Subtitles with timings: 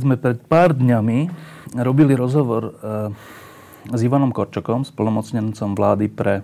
[0.00, 1.28] Keď sme pred pár dňami
[1.76, 3.12] robili rozhovor eh,
[3.92, 6.40] s Ivanom Korčokom, spolomocnencom vlády pre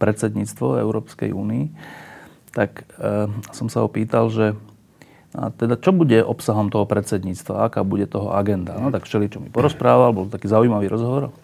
[0.00, 1.76] predsedníctvo Európskej únii,
[2.56, 4.56] tak eh, som sa ho pýtal, že
[5.36, 8.80] a teda čo bude obsahom toho predsedníctva, aká bude toho agenda.
[8.80, 11.36] No tak všeli, čo mi porozprával, bol taký zaujímavý rozhovor.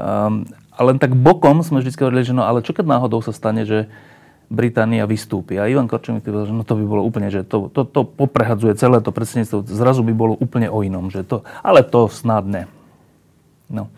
[0.00, 3.36] Um, a len tak bokom sme vždy hovorili, že no ale čo keď náhodou sa
[3.36, 3.92] stane, že
[4.52, 5.56] Británia vystúpi.
[5.56, 8.04] A Ivan Korčok mi povedal, že no to by bolo úplne, že to, to, to
[8.04, 9.64] poprehadzuje celé to predsedníctvo.
[9.64, 11.08] Zrazu by bolo úplne o inom.
[11.08, 12.68] Že to, ale to snad ne.
[13.72, 13.88] No.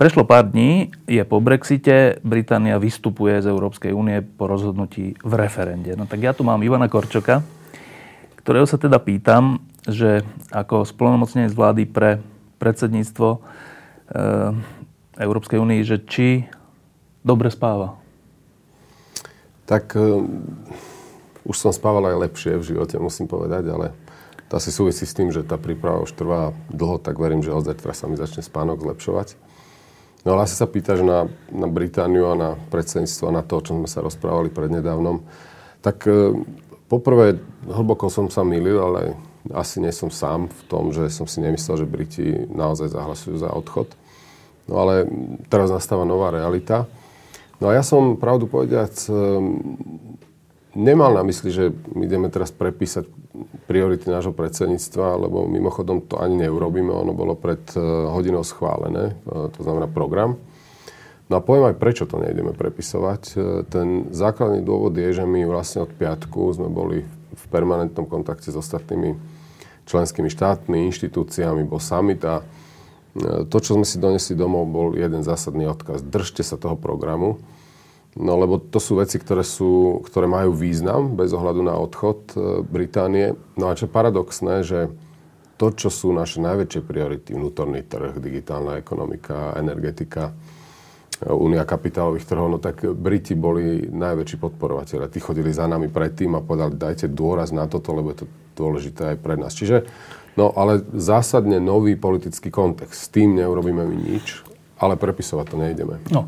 [0.00, 5.94] Prešlo pár dní, je po Brexite, Británia vystupuje z Európskej únie po rozhodnutí v referende.
[5.94, 7.46] No tak ja tu mám Ivana Korčoka,
[8.34, 12.18] ktorého sa teda pýtam, že ako spolnomocnenec vlády pre
[12.58, 13.38] predsedníctvo e,
[15.22, 16.50] Európskej únie, že či
[17.22, 18.01] dobre spáva
[19.72, 20.20] tak uh,
[21.48, 23.96] už som spával aj lepšie v živote, musím povedať, ale
[24.52, 27.64] to asi súvisí s tým, že tá príprava už trvá dlho, tak verím, že od
[27.64, 29.40] zajtra sa mi začne spánok zlepšovať.
[30.28, 33.80] No ale asi sa pýtaš na, na Britániu a na predsedníctvo, na to, o čom
[33.80, 35.24] sme sa rozprávali prednedávnom.
[35.80, 36.36] Tak uh,
[36.92, 39.16] poprvé, hlboko som sa milil, ale
[39.56, 43.48] asi nie som sám v tom, že som si nemyslel, že Briti naozaj zahlasujú za
[43.48, 43.88] odchod.
[44.68, 45.08] No ale
[45.48, 46.86] teraz nastáva nová realita.
[47.62, 49.62] No a ja som, pravdu povediac, ehm,
[50.74, 53.06] nemal na mysli, že ideme teraz prepísať
[53.70, 59.46] priority nášho predsedníctva, lebo mimochodom to ani neurobíme, ono bolo pred eh, hodinou schválené, eh,
[59.54, 60.42] to znamená program.
[61.30, 63.22] No a poviem aj, prečo to nejdeme prepisovať.
[63.30, 63.38] Eh,
[63.70, 68.58] ten základný dôvod je, že my vlastne od piatku sme boli v permanentnom kontakte s
[68.58, 69.14] ostatnými
[69.86, 72.42] členskými štátmi, inštitúciami, bol summit a
[73.50, 76.00] to, čo sme si donesli domov, bol jeden zásadný odkaz.
[76.00, 77.44] Držte sa toho programu,
[78.16, 82.36] no lebo to sú veci, ktoré, sú, ktoré majú význam bez ohľadu na odchod e,
[82.64, 83.38] Británie.
[83.56, 84.92] No a čo je paradoxné, že
[85.56, 90.32] to, čo sú naše najväčšie priority, vnútorný trh, digitálna ekonomika, energetika,
[91.20, 95.08] e, Únia kapitálových trhov, no tak Briti boli najväčší podporovateľe.
[95.08, 99.14] Tí chodili za nami predtým a povedali, dajte dôraz na toto, lebo je to dôležité
[99.14, 99.56] aj pre nás.
[99.56, 99.88] Čiže
[100.36, 102.96] No ale zásadne nový politický kontext.
[102.96, 104.40] S tým neurobíme my nič,
[104.80, 105.94] ale prepisovať to nejdeme.
[106.08, 106.24] No,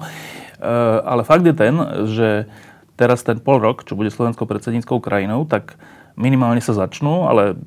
[1.04, 1.74] ale fakt je ten,
[2.08, 2.28] že
[2.96, 5.76] teraz ten pol rok, čo bude slovenskou predsedníckou krajinou, tak
[6.16, 7.58] minimálne sa začnú, ale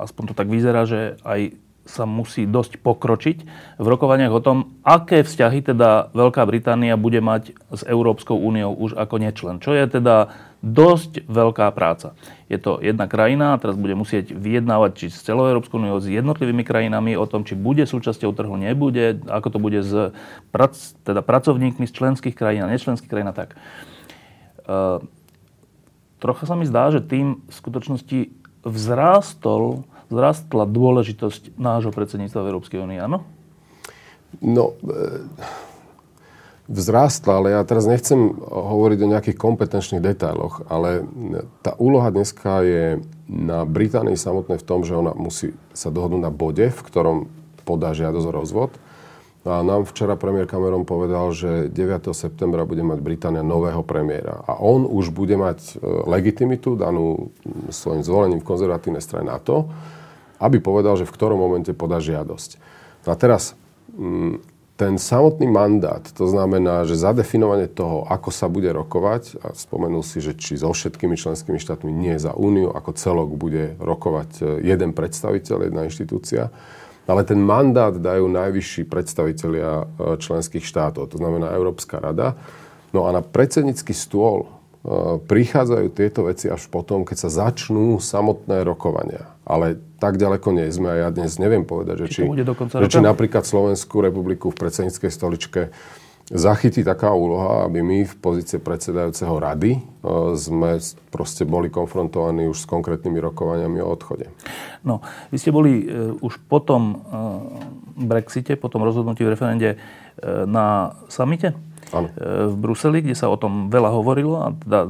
[0.00, 1.58] aspoň to tak vyzerá, že aj
[1.88, 3.38] sa musí dosť pokročiť
[3.80, 8.92] v rokovaniach o tom, aké vzťahy teda Veľká Británia bude mať s Európskou úniou už
[8.92, 9.56] ako nečlen.
[9.58, 12.18] Čo je teda dosť veľká práca.
[12.50, 16.66] Je to jedna krajina a teraz bude musieť vyjednávať či s celou Európskou s jednotlivými
[16.66, 20.10] krajinami o tom, či bude súčasťou trhu, nebude, ako to bude s
[20.50, 20.74] prac,
[21.06, 23.54] teda pracovníkmi z členských krajín a nečlenských krajín a tak.
[23.54, 23.58] E,
[26.18, 28.18] trocha sa mi zdá, že tým v skutočnosti
[28.66, 33.28] vzrástol vzrastla dôležitosť nášho predsedníctva v Európskej únii, áno?
[34.40, 35.28] No, e,
[36.68, 41.08] vzrástla, ale ja teraz nechcem hovoriť o nejakých kompetenčných detailoch, ale
[41.64, 42.84] tá úloha dneska je
[43.24, 47.32] na Británii samotnej v tom, že ona musí sa dohodnúť na bode, v ktorom
[47.64, 48.72] podá žiadosť o rozvod.
[49.48, 52.12] A nám včera premiér Cameron povedal, že 9.
[52.12, 54.44] septembra bude mať Británia nového premiéra.
[54.44, 57.32] A on už bude mať e, legitimitu danú
[57.72, 59.72] svojim zvolením v konzervatívnej strane na to,
[60.36, 62.60] aby povedal, že v ktorom momente podá žiadosť.
[63.08, 63.56] No a teraz
[63.96, 70.06] mm, ten samotný mandát, to znamená, že zadefinovanie toho, ako sa bude rokovať, a spomenul
[70.06, 74.42] si, že či so všetkými členskými štátmi nie za úniu, ako celok bude rokovať e,
[74.62, 76.54] jeden predstaviteľ, jedna inštitúcia,
[77.10, 79.84] ale ten mandát dajú najvyšší predstavitelia e,
[80.22, 82.38] členských štátov, to znamená Európska rada.
[82.94, 84.46] No a na predsednícky stôl
[84.78, 89.26] E, prichádzajú tieto veci až potom, keď sa začnú samotné rokovania.
[89.48, 92.20] Ale tak ďaleko nie sme a ja dnes neviem povedať, že či,
[92.84, 95.60] že či napríklad Slovenskú republiku v predsedníckej stoličke
[96.28, 99.80] zachytí taká úloha, aby my v pozície predsedajúceho rady e,
[100.36, 100.76] sme
[101.08, 104.28] proste boli konfrontovaní už s konkrétnymi rokovaniami o odchode.
[104.84, 105.00] No,
[105.32, 107.00] vy ste boli uh, už po tom uh,
[107.98, 109.70] Brexite, po tom rozhodnutí v referende
[110.22, 111.54] na samite?
[111.88, 112.12] Ano.
[112.52, 114.80] v Bruseli, kde sa o tom veľa hovorilo a teda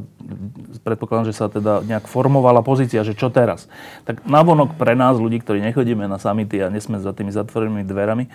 [0.82, 3.70] predpokladám, že sa teda nejak formovala pozícia, že čo teraz.
[4.02, 8.26] Tak navonok pre nás, ľudí, ktorí nechodíme na samity a nesme za tými zatvorenými dverami,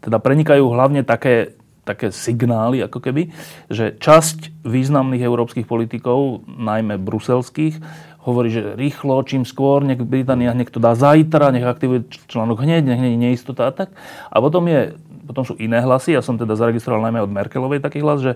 [0.00, 3.22] teda prenikajú hlavne také, také signály, ako keby,
[3.68, 7.76] že časť významných európskych politikov, najmä bruselských,
[8.20, 13.00] hovorí, že rýchlo, čím skôr, nech Británia, nech dá zajtra, nech aktivuje článok hneď, nech
[13.00, 13.96] nie je neistota a tak.
[14.28, 14.96] A potom, je,
[15.30, 18.34] potom sú iné hlasy, ja som teda zaregistroval najmä od Merkelovej taký hlas, že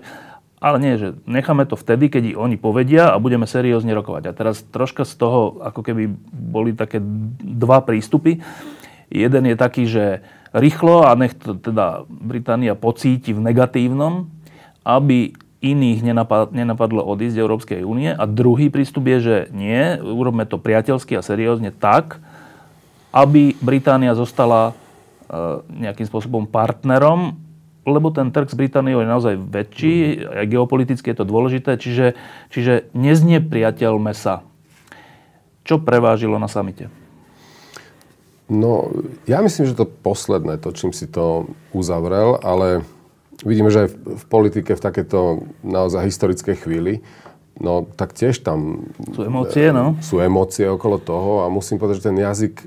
[0.63, 4.23] ale nie, že necháme to vtedy, keď oni povedia a budeme seriózne rokovať.
[4.31, 7.03] A teraz troška z toho, ako keby boli také
[7.43, 8.39] dva prístupy.
[9.11, 10.23] Jeden je taký, že
[10.55, 14.31] rýchlo a nech to teda Británia pocíti v negatívnom,
[14.87, 15.99] aby iných
[16.55, 18.15] nenapadlo odísť z Európskej únie.
[18.15, 22.23] A druhý prístup je, že nie, urobme to priateľsky a seriózne tak,
[23.11, 24.71] aby Británia zostala
[25.69, 27.37] nejakým spôsobom partnerom,
[27.85, 29.93] lebo ten trh s Britániou je naozaj väčší,
[30.25, 32.17] aj geopoliticky je to dôležité, čiže,
[32.49, 34.41] čiže neznepriateľme sa.
[35.65, 36.89] Čo prevážilo na samite?
[38.45, 38.93] No,
[39.25, 42.85] ja myslím, že to posledné, to, čím si to uzavrel, ale
[43.41, 47.01] vidíme, že aj v, v politike v takéto naozaj historickej chvíli,
[47.59, 48.91] no tak tiež tam...
[49.15, 49.95] Sú emócie, no?
[50.03, 52.65] Sú emócie okolo toho a musím povedať, že ten jazyk e,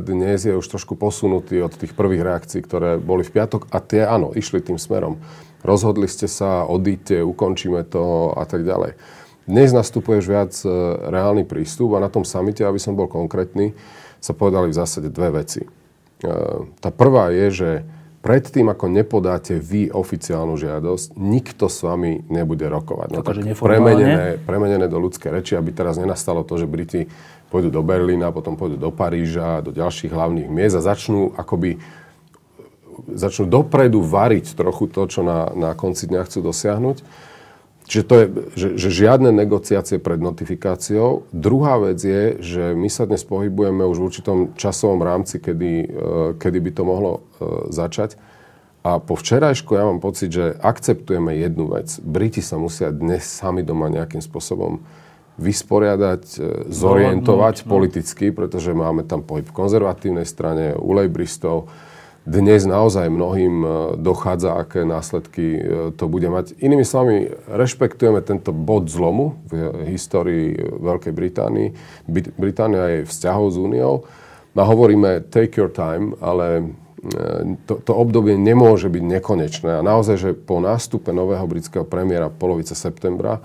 [0.00, 4.04] dnes je už trošku posunutý od tých prvých reakcií, ktoré boli v piatok a tie,
[4.04, 5.20] áno, išli tým smerom.
[5.60, 8.96] Rozhodli ste sa, odíte, ukončíme to a tak ďalej.
[9.44, 10.68] Dnes nastupuje už viac e,
[11.10, 13.76] reálny prístup a na tom samite, aby som bol konkrétny,
[14.20, 15.64] sa povedali v zásade dve veci.
[15.64, 15.68] E,
[16.80, 17.70] tá prvá je, že
[18.20, 23.08] predtým, ako nepodáte vy oficiálnu žiadosť, nikto s vami nebude rokovať.
[23.16, 27.08] No, tak premenené, premenené do ľudské reči, aby teraz nenastalo to, že Briti
[27.48, 31.80] pôjdu do Berlína, potom pôjdu do Paríža, do ďalších hlavných miest a začnú akoby
[33.08, 37.00] začnú dopredu variť trochu to, čo na, na konci dňa chcú dosiahnuť.
[37.90, 41.26] Čiže to je, že, že žiadne negociácie pred notifikáciou.
[41.34, 45.86] Druhá vec je, že my sa dnes pohybujeme už v určitom časovom rámci, kedy, e,
[46.38, 47.20] kedy by to mohlo e,
[47.74, 48.14] začať.
[48.86, 51.98] A po včerajšku ja mám pocit, že akceptujeme jednu vec.
[51.98, 54.86] Briti sa musia dnes sami doma nejakým spôsobom
[55.42, 57.72] vysporiadať, e, zorientovať no, no, no.
[57.74, 61.66] politicky, pretože máme tam pohyb v konzervatívnej strane, u lejbristov,
[62.28, 65.60] dnes naozaj mnohým e, dochádza, aké následky e,
[65.96, 66.52] to bude mať.
[66.60, 71.68] Inými slovami, rešpektujeme tento bod zlomu v histórii Veľkej Británii.
[72.36, 74.04] Británia je vzťahov s Úniou.
[74.52, 79.80] A hovoríme take your time, ale e, to, to obdobie nemôže byť nekonečné.
[79.80, 83.40] A naozaj, že po nástupe nového britského premiéra polovice septembra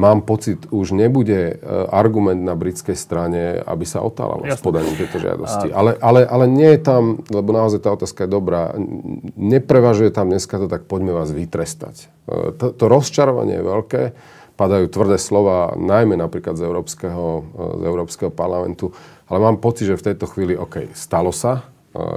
[0.00, 1.54] mám pocit, už nebude e,
[1.92, 5.68] argument na britskej strane, aby sa otálalo s podaním tejto žiadosti.
[5.68, 5.76] A...
[5.76, 8.72] Ale, ale, ale nie je tam, lebo naozaj tá otázka je dobrá,
[9.36, 12.08] neprevažuje tam dneska to, tak poďme vás vytrestať.
[12.24, 14.02] E, to, to rozčarovanie je veľké,
[14.56, 18.96] padajú tvrdé slova, najmä napríklad z Európskeho, e, z Európskeho parlamentu,
[19.28, 21.68] ale mám pocit, že v tejto chvíli, OK, stalo sa,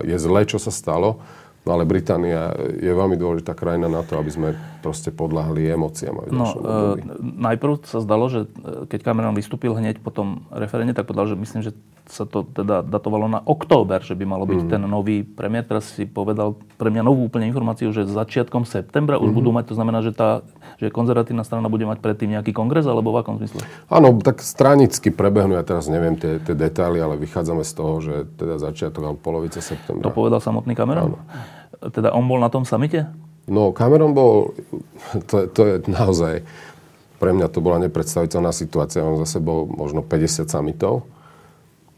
[0.06, 1.18] je zle, čo sa stalo,
[1.64, 4.50] No ale Británia je veľmi dôležitá krajina na to, aby sme
[4.84, 6.28] proste podľahli emóciám.
[6.28, 8.52] No, e, najprv sa zdalo, že
[8.92, 11.72] keď Cameron vystúpil hneď po tom referende, tak povedal, že myslím, že
[12.04, 14.70] sa to teda datovalo na október, že by malo byť mm.
[14.76, 15.64] ten nový premiér.
[15.64, 19.38] Teraz si povedal pre mňa novú úplne informáciu, že začiatkom septembra už mm.
[19.40, 20.44] budú mať, to znamená, že, tá,
[20.84, 23.64] že konzervatívna strana bude mať predtým nejaký kongres, alebo v akom zmysle?
[23.88, 28.16] Áno, tak stranicky prebehnú, ja teraz neviem tie, tie detaily, ale vychádzame z toho, že
[28.36, 30.04] teda začiatok alebo polovica septembra.
[30.04, 31.16] To povedal samotný Cameron?
[31.16, 31.20] Áno.
[31.88, 33.08] Teda on bol na tom samite?
[33.48, 34.56] No, Cameron bol,
[35.30, 36.48] to, to je naozaj,
[37.20, 39.04] pre mňa to bola nepredstaviteľná situácia.
[39.04, 41.08] On za sebou možno 50 samitov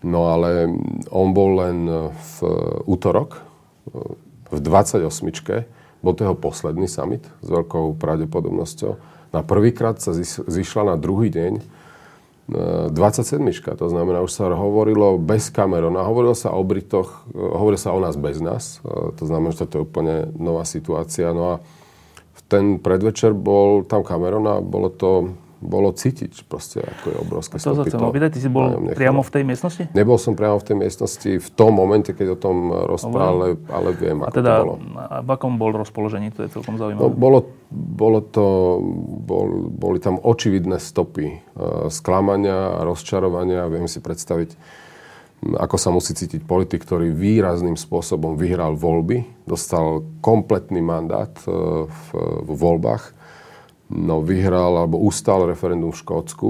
[0.05, 0.69] No ale
[1.09, 2.37] on bol len v
[2.85, 3.41] útorok,
[4.53, 5.01] v 28.
[6.05, 9.01] Bol to jeho posledný summit s veľkou pravdepodobnosťou.
[9.33, 10.13] Na prvýkrát sa
[10.45, 11.57] zišla na druhý deň
[12.45, 13.41] 27.
[13.81, 16.05] To znamená, už sa hovorilo bez Camerona.
[16.05, 18.85] Hovorilo sa o Britoch, hovorilo sa o nás bez nás.
[18.85, 21.33] To znamená, že to je úplne nová situácia.
[21.33, 21.65] No a
[22.45, 25.33] ten predvečer bol tam Cameron bolo to
[25.63, 29.31] bolo cítiť proste, ako je obrovské to sa chcem opýtať, ty si bol priamo v
[29.31, 29.83] tej miestnosti?
[29.95, 33.89] Nebol som priamo v tej miestnosti v tom momente, keď o tom rozprával, ale, ale
[33.95, 34.75] viem, a ako teda, to bolo.
[34.99, 36.35] A v akom bol rozpoložení?
[36.35, 37.07] To je celkom zaujímavé.
[37.07, 37.39] No, bolo,
[37.71, 38.45] bolo to,
[39.23, 43.71] bol, boli tam očividné stopy uh, sklamania a rozčarovania.
[43.71, 44.59] Viem si predstaviť,
[45.55, 52.07] ako sa musí cítiť politik, ktorý výrazným spôsobom vyhral voľby, dostal kompletný mandát uh, v,
[52.43, 53.14] v voľbách
[53.89, 56.49] no, vyhral alebo ustal referendum v Škótsku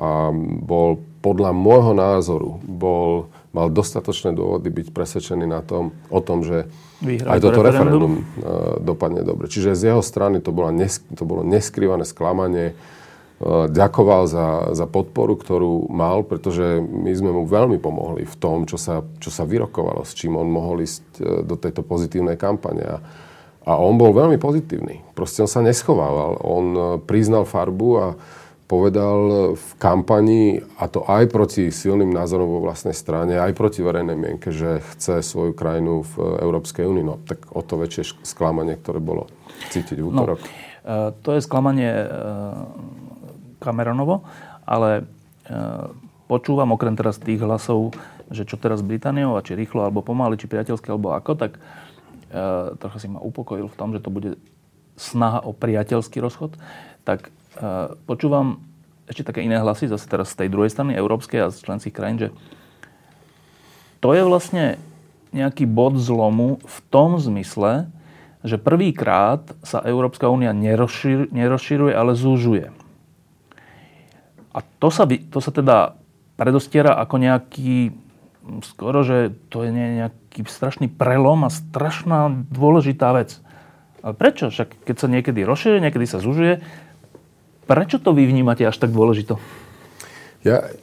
[0.00, 0.32] a
[0.64, 6.64] bol podľa môjho názoru bol, mal dostatočné dôvody byť presvedčený na tom, o tom, že
[7.04, 9.52] Vyhrať aj toto referendum, referendum dopadne dobre.
[9.52, 12.72] Čiže z jeho strany to, bola nes, to bolo neskrývané sklamanie.
[13.68, 14.46] Ďakoval za,
[14.76, 19.32] za podporu, ktorú mal, pretože my sme mu veľmi pomohli v tom, čo sa, čo
[19.32, 21.04] sa vyrokovalo, s čím on mohol ísť
[21.44, 22.84] do tejto pozitívnej kampane.
[22.84, 22.96] A,
[23.70, 25.06] a on bol veľmi pozitívny.
[25.14, 26.42] Proste on sa neschovával.
[26.42, 28.06] On priznal farbu a
[28.66, 34.14] povedal v kampani, a to aj proti silným názorom vo vlastnej strane, aj proti verejnej
[34.14, 37.02] mienke, že chce svoju krajinu v Európskej únii.
[37.06, 39.26] No tak o to väčšie sklamanie, ktoré bolo
[39.74, 40.38] cítiť v no, útorok.
[40.42, 42.06] No, to je sklamanie e,
[43.58, 44.22] Cameronovo,
[44.62, 45.02] ale
[45.50, 45.52] e,
[46.30, 47.90] počúvam okrem teraz tých hlasov,
[48.30, 51.58] že čo teraz Britániou, a či rýchlo, alebo pomaly, či priateľské, alebo ako, tak
[52.78, 54.38] trocha si ma upokojil v tom, že to bude
[54.94, 56.54] snaha o priateľský rozchod,
[57.02, 57.34] tak
[58.06, 58.62] počúvam
[59.10, 62.18] ešte také iné hlasy, zase teraz z tej druhej strany, európskej a z členských krajín,
[62.22, 62.28] že
[63.98, 64.78] to je vlastne
[65.34, 67.90] nejaký bod zlomu v tom zmysle,
[68.46, 72.72] že prvýkrát sa Európska únia nerozšir, nerozširuje, ale zúžuje.
[74.50, 75.94] A to sa, to sa teda
[76.34, 77.92] predostiera ako nejaký,
[78.64, 83.40] skoro, že to je nejaký strašný prelom a strašná dôležitá vec.
[84.00, 84.48] Ale prečo?
[84.48, 86.64] Však keď sa niekedy rozširuje, niekedy sa zužuje,
[87.70, 89.38] Prečo to vy vnímate až tak dôležito?
[90.42, 90.74] Ja,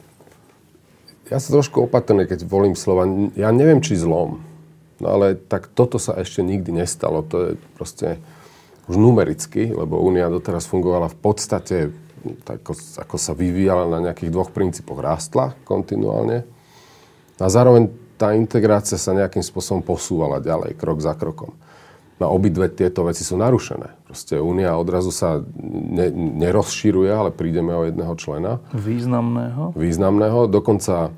[1.28, 3.04] ja som trošku opatrný, keď volím slova.
[3.36, 4.40] Ja neviem, či zlom.
[4.96, 7.20] No ale tak toto sa ešte nikdy nestalo.
[7.28, 8.16] To je proste
[8.88, 11.76] už numericky, lebo Únia doteraz fungovala v podstate
[12.48, 12.72] tak, ako,
[13.04, 15.04] ako sa vyvíjala na nejakých dvoch princípoch.
[15.04, 16.48] Rástla kontinuálne
[17.38, 21.54] a zároveň tá integrácia sa nejakým spôsobom posúvala ďalej, krok za krokom
[22.18, 23.94] na obidve tieto veci sú narušené.
[24.10, 28.58] Proste Únia odrazu sa ne, nerozširuje, ale prídeme o jedného člena.
[28.74, 29.78] Významného.
[29.78, 30.50] Významného.
[30.50, 31.14] Dokonca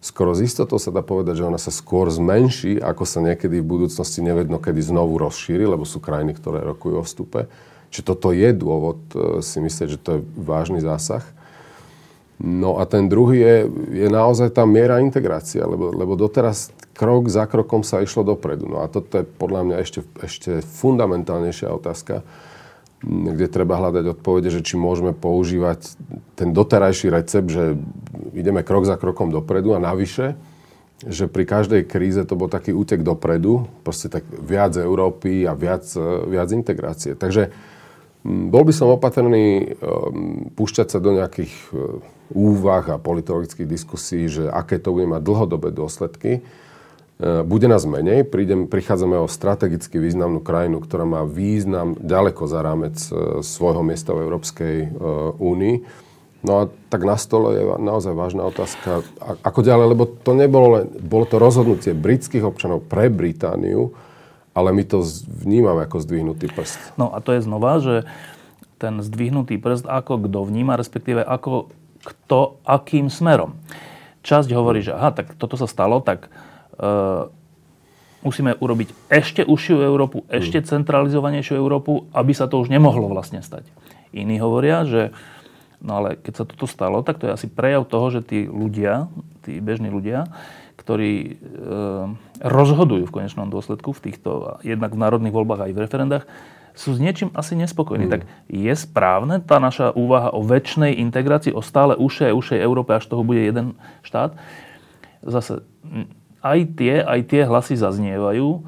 [0.00, 3.68] skoro z istotou sa dá povedať, že ona sa skôr zmenší, ako sa niekedy v
[3.68, 7.44] budúcnosti nevedno kedy znovu rozšíri, lebo sú krajiny, ktoré rokujú o vstupe.
[7.92, 11.20] Čiže toto je dôvod e, si myslieť, že to je vážny zásah.
[12.40, 13.56] No a ten druhý je,
[13.92, 18.64] je naozaj tá miera integrácia, lebo, lebo doteraz krok za krokom sa išlo dopredu.
[18.64, 22.24] No a toto je podľa mňa ešte, ešte fundamentálnejšia otázka,
[23.04, 25.96] kde treba hľadať odpovede, že či môžeme používať
[26.36, 27.76] ten doterajší recept, že
[28.32, 30.36] ideme krok za krokom dopredu a navyše,
[31.04, 35.88] že pri každej kríze to bol taký útek dopredu, proste tak viac Európy a viac,
[36.28, 37.16] viac integrácie.
[37.16, 37.52] Takže
[38.24, 42.04] bol by som opatrný um, púšťať sa do nejakých uh,
[42.36, 46.44] úvah a politologických diskusí, že aké to bude mať dlhodobé dôsledky.
[47.16, 52.60] Uh, bude nás menej, prídem, prichádzame o strategicky významnú krajinu, ktorá má význam ďaleko za
[52.60, 54.76] rámec uh, svojho miesta v Európskej
[55.40, 55.76] únii.
[56.40, 59.04] No a tak na stole je naozaj vážna otázka,
[59.44, 63.92] ako ďalej, lebo to nebolo len, bolo to rozhodnutie britských občanov pre Britániu,
[64.54, 66.98] ale my to vnímame ako zdvihnutý prst.
[66.98, 68.08] No a to je znova, že
[68.80, 73.60] ten zdvihnutý prst, ako kto vníma, respektíve ako kto akým smerom.
[74.24, 76.32] Časť hovorí, že aha, tak toto sa stalo, tak
[76.80, 77.28] uh,
[78.24, 80.66] musíme urobiť ešte užšiu Európu, ešte hmm.
[80.66, 83.68] centralizovanejšiu Európu, aby sa to už nemohlo vlastne stať.
[84.12, 85.12] Iní hovoria, že
[85.80, 89.08] no ale keď sa toto stalo, tak to je asi prejav toho, že tí ľudia,
[89.44, 90.28] tí bežní ľudia,
[90.80, 91.32] ktorí e,
[92.40, 96.24] rozhodujú v konečnom dôsledku v týchto, jednak v národných voľbách aj v referendách,
[96.72, 98.08] sú s niečím asi nespokojní.
[98.08, 98.12] Mm.
[98.16, 103.04] Tak je správne tá naša úvaha o väčšnej integrácii, o stále ušej ušej Európe, až
[103.04, 104.32] toho bude jeden štát?
[105.20, 105.60] Zase
[106.40, 108.64] aj tie, aj tie hlasy zaznievajú,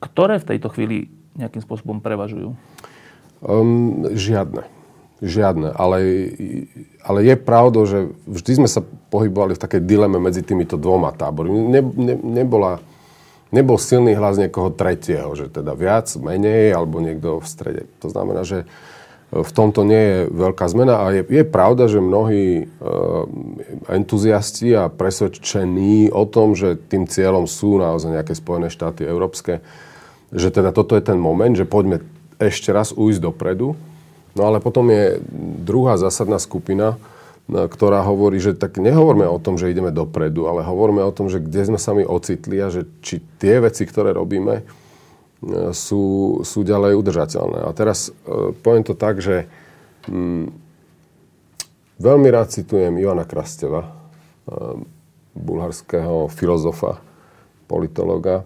[0.00, 2.56] ktoré v tejto chvíli nejakým spôsobom prevažujú?
[3.44, 4.75] Um, žiadne.
[5.16, 5.98] Žiadne, ale,
[7.00, 11.72] ale je pravdou, že vždy sme sa pohybovali v takej dileme medzi týmito dvoma tábormi.
[11.72, 12.84] Ne, ne, nebola,
[13.48, 17.82] nebol silný hlas niekoho tretieho, že teda viac, menej, alebo niekto v strede.
[18.04, 18.68] To znamená, že
[19.32, 22.64] v tomto nie je veľká zmena a je, je pravda, že mnohí e,
[23.90, 29.64] entuziasti a presvedčení o tom, že tým cieľom sú naozaj nejaké Spojené štáty európske,
[30.30, 32.04] že teda toto je ten moment, že poďme
[32.36, 33.74] ešte raz ujsť dopredu
[34.36, 35.16] No ale potom je
[35.64, 37.00] druhá zásadná skupina,
[37.48, 41.38] ktorá hovorí, že tak nehovorme o tom, že ideme dopredu, ale hovoríme o tom, že
[41.38, 44.64] kde sme sami ocitli a že či tie veci, ktoré robíme, e,
[45.70, 47.64] sú, sú ďalej udržateľné.
[47.64, 49.46] A teraz e, poviem to tak, že
[50.10, 50.50] hm,
[52.02, 53.90] veľmi rád citujem Ivana Krasteva, e,
[55.38, 56.98] bulharského filozofa,
[57.70, 58.42] politologa,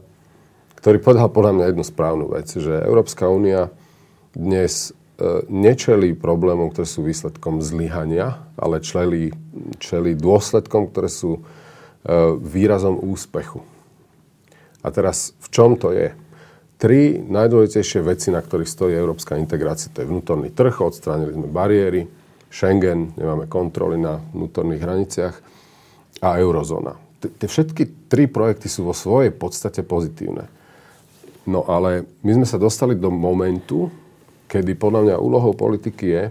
[0.76, 3.72] ktorý povedal podľa mňa jednu správnu vec, že Európska únia
[4.36, 4.92] dnes
[5.48, 9.36] nečelí problémom, ktoré sú výsledkom zlyhania, ale čelí,
[9.76, 11.40] čelí dôsledkom, ktoré sú e,
[12.40, 13.60] výrazom úspechu.
[14.80, 16.16] A teraz v čom to je?
[16.80, 22.08] Tri najdôležitejšie veci, na ktorých stojí európska integrácia, to je vnútorný trh, odstránili sme bariéry,
[22.50, 25.36] Schengen, nemáme kontroly na vnútorných hraniciach
[26.24, 26.98] a eurozóna.
[27.20, 30.50] Tie všetky tri projekty sú vo svojej podstate pozitívne.
[31.46, 33.92] No ale my sme sa dostali do momentu,
[34.50, 36.24] kedy podľa mňa úlohou politiky je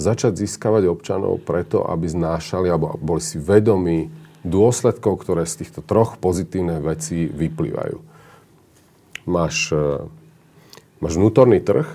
[0.00, 4.08] začať získavať občanov preto, aby znášali alebo boli si vedomí
[4.40, 8.00] dôsledkov, ktoré z týchto troch pozitívnych vecí vyplývajú.
[9.28, 10.08] Máš, e,
[10.98, 11.86] máš vnútorný trh,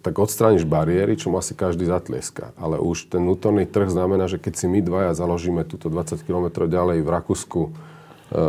[0.00, 2.54] tak odstrániš bariéry, čo mu asi každý zatlieska.
[2.56, 6.64] Ale už ten vnútorný trh znamená, že keď si my dvaja založíme túto 20 km
[6.70, 7.70] ďalej v Rakúsku e,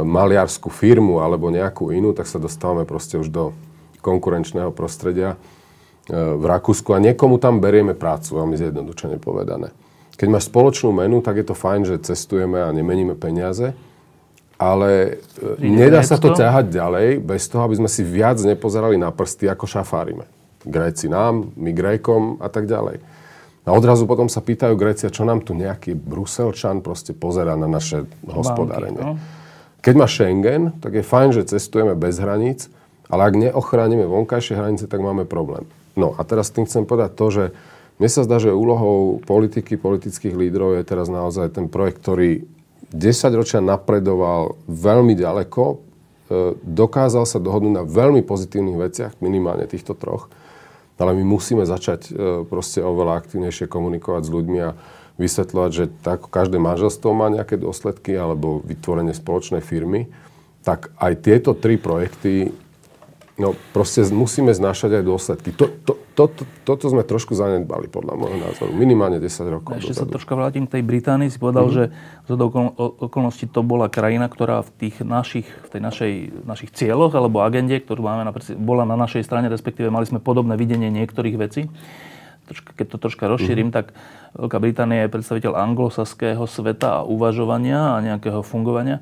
[0.06, 3.52] maliarskú firmu alebo nejakú inú, tak sa dostávame proste už do
[4.00, 5.36] konkurenčného prostredia
[6.10, 9.70] v Rakúsku a niekomu tam berieme prácu, veľmi zjednodušene povedané.
[10.20, 13.72] Keď máš spoločnú menu, tak je to fajn, že cestujeme a nemeníme peniaze,
[14.60, 19.00] ale e, Príde nedá sa to ťahať ďalej bez toho, aby sme si viac nepozerali
[19.00, 20.28] na prsty, ako šafárime.
[20.68, 23.00] Gréci nám, my Grékom a tak ďalej.
[23.64, 28.04] A odrazu potom sa pýtajú Grécia, čo nám tu nejaký Bruselčan proste pozera na naše
[28.28, 29.00] hospodárenie.
[29.00, 29.16] no?
[29.80, 32.68] Keď má Schengen, tak je fajn, že cestujeme bez hraníc,
[33.08, 35.64] ale ak neochránime vonkajšie hranice, tak máme problém.
[35.98, 37.44] No a teraz tým chcem povedať to, že
[38.00, 42.48] mne sa zdá, že úlohou politiky, politických lídrov je teraz naozaj ten projekt, ktorý
[42.96, 45.76] 10 ročia napredoval veľmi ďaleko, e,
[46.64, 50.32] dokázal sa dohodnúť na veľmi pozitívnych veciach, minimálne týchto troch,
[50.96, 52.12] ale my musíme začať e,
[52.48, 54.80] proste oveľa aktívnejšie komunikovať s ľuďmi a
[55.20, 60.08] vysvetľovať, že tak každé manželstvo má nejaké dôsledky alebo vytvorenie spoločnej firmy,
[60.64, 62.56] tak aj tieto tri projekty
[63.40, 65.56] No proste musíme znášať aj dôsledky.
[65.56, 68.76] To, to, to, to, toto sme trošku zanedbali, podľa môjho názoru.
[68.76, 69.80] Minimálne 10 rokov.
[69.80, 70.12] Ešte dozadu.
[70.12, 71.32] sa troška vrátim k tej Británii.
[71.32, 71.88] Si povedal, mm-hmm.
[72.28, 72.32] že z
[73.00, 76.12] okolností to bola krajina, ktorá v tých našich, v tej našej,
[76.44, 80.60] našich cieľoch alebo agende, ktorú máme, na, bola na našej strane, respektíve mali sme podobné
[80.60, 81.72] videnie niektorých vecí.
[82.52, 83.80] Troška, keď to troška rozšírim, mm-hmm.
[83.80, 83.96] tak
[84.36, 89.02] Veľká Británia je predstaviteľ anglosaského sveta a uvažovania a nejakého fungovania,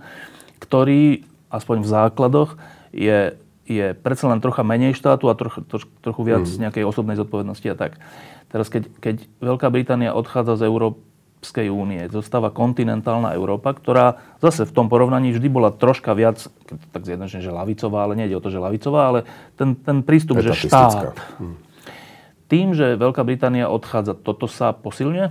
[0.61, 2.49] ktorý, aspoň v základoch,
[2.95, 3.35] je
[3.67, 6.57] je predsa len trocha menej štátu a troch, troch, trochu viac mm.
[6.67, 7.99] nejakej osobnej zodpovednosti a tak.
[8.47, 14.71] Teraz, keď, keď Veľká Británia odchádza z Európskej únie, zostáva kontinentálna Európa, ktorá zase v
[14.71, 16.47] tom porovnaní vždy bola troška viac,
[16.95, 19.19] tak zjednočne, že lavicová, ale nejde o to, že lavicová, ale
[19.59, 21.11] ten, ten prístup, že štát.
[21.43, 21.55] Mm.
[22.47, 25.27] Tým, že Veľká Británia odchádza, toto sa posilňuje?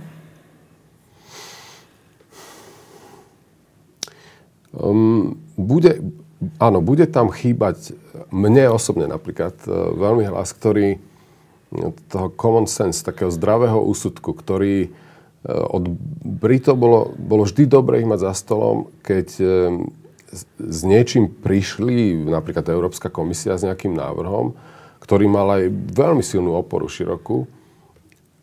[4.77, 5.97] Um, bude,
[6.61, 7.97] áno, bude tam chýbať
[8.29, 11.01] mne osobne napríklad e, veľmi hlas, ktorý
[11.73, 14.89] no, toho common sense, takého zdravého úsudku, ktorý e,
[15.47, 15.89] od
[16.21, 19.45] Britov bolo, bolo vždy dobre ich mať za stolom, keď e,
[20.59, 24.53] s niečím prišli, napríklad Európska komisia s nejakým návrhom,
[24.99, 27.47] ktorý mal aj veľmi silnú oporu širokú,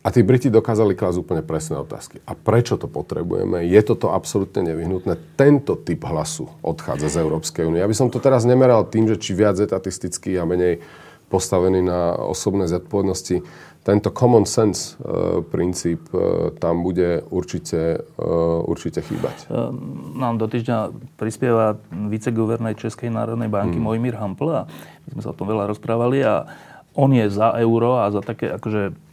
[0.05, 2.21] a tí Briti dokázali klásť úplne presné otázky.
[2.29, 3.64] A prečo to potrebujeme?
[3.64, 5.17] Je toto absolútne nevyhnutné?
[5.40, 7.81] Tento typ hlasu odchádza z Európskej únie.
[7.81, 10.85] Ja by som to teraz nemeral tým, že či viac etatistický a menej
[11.33, 13.49] postavený na osobnej zodpovednosti.
[13.81, 18.29] Tento common sense e, princíp e, tam bude určite, e,
[18.69, 19.49] určite chýbať.
[19.49, 19.73] E,
[20.21, 23.88] nám do týždňa prispieva viceguvernej Českej národnej banky hmm.
[23.88, 24.69] Mojmír Hampl a
[25.09, 26.45] my sme sa o tom veľa rozprávali a
[26.93, 29.04] on je za euro a za také akože Mm,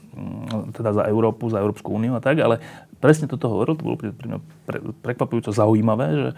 [0.75, 2.59] teda za Európu, za Európsku úniu a tak, ale
[2.99, 4.27] presne toto hovoril, to bolo pre, pre,
[4.67, 6.29] pre, prekvapujúco zaujímavé, že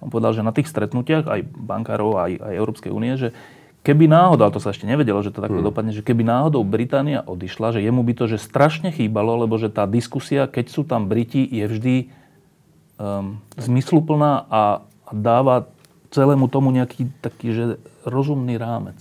[0.00, 3.36] on povedal, že na tých stretnutiach aj bankárov, aj, aj Európskej únie, že
[3.86, 5.68] keby náhodou, ale to sa ešte nevedelo, že to takto hmm.
[5.68, 9.70] dopadne, že keby náhodou Británia odišla, že jemu by to že strašne chýbalo, lebo že
[9.70, 11.96] tá diskusia, keď sú tam Briti, je vždy
[12.98, 15.70] um, zmysluplná a, a dáva
[16.10, 17.64] celému tomu nejaký taký že
[18.02, 18.98] rozumný rámec.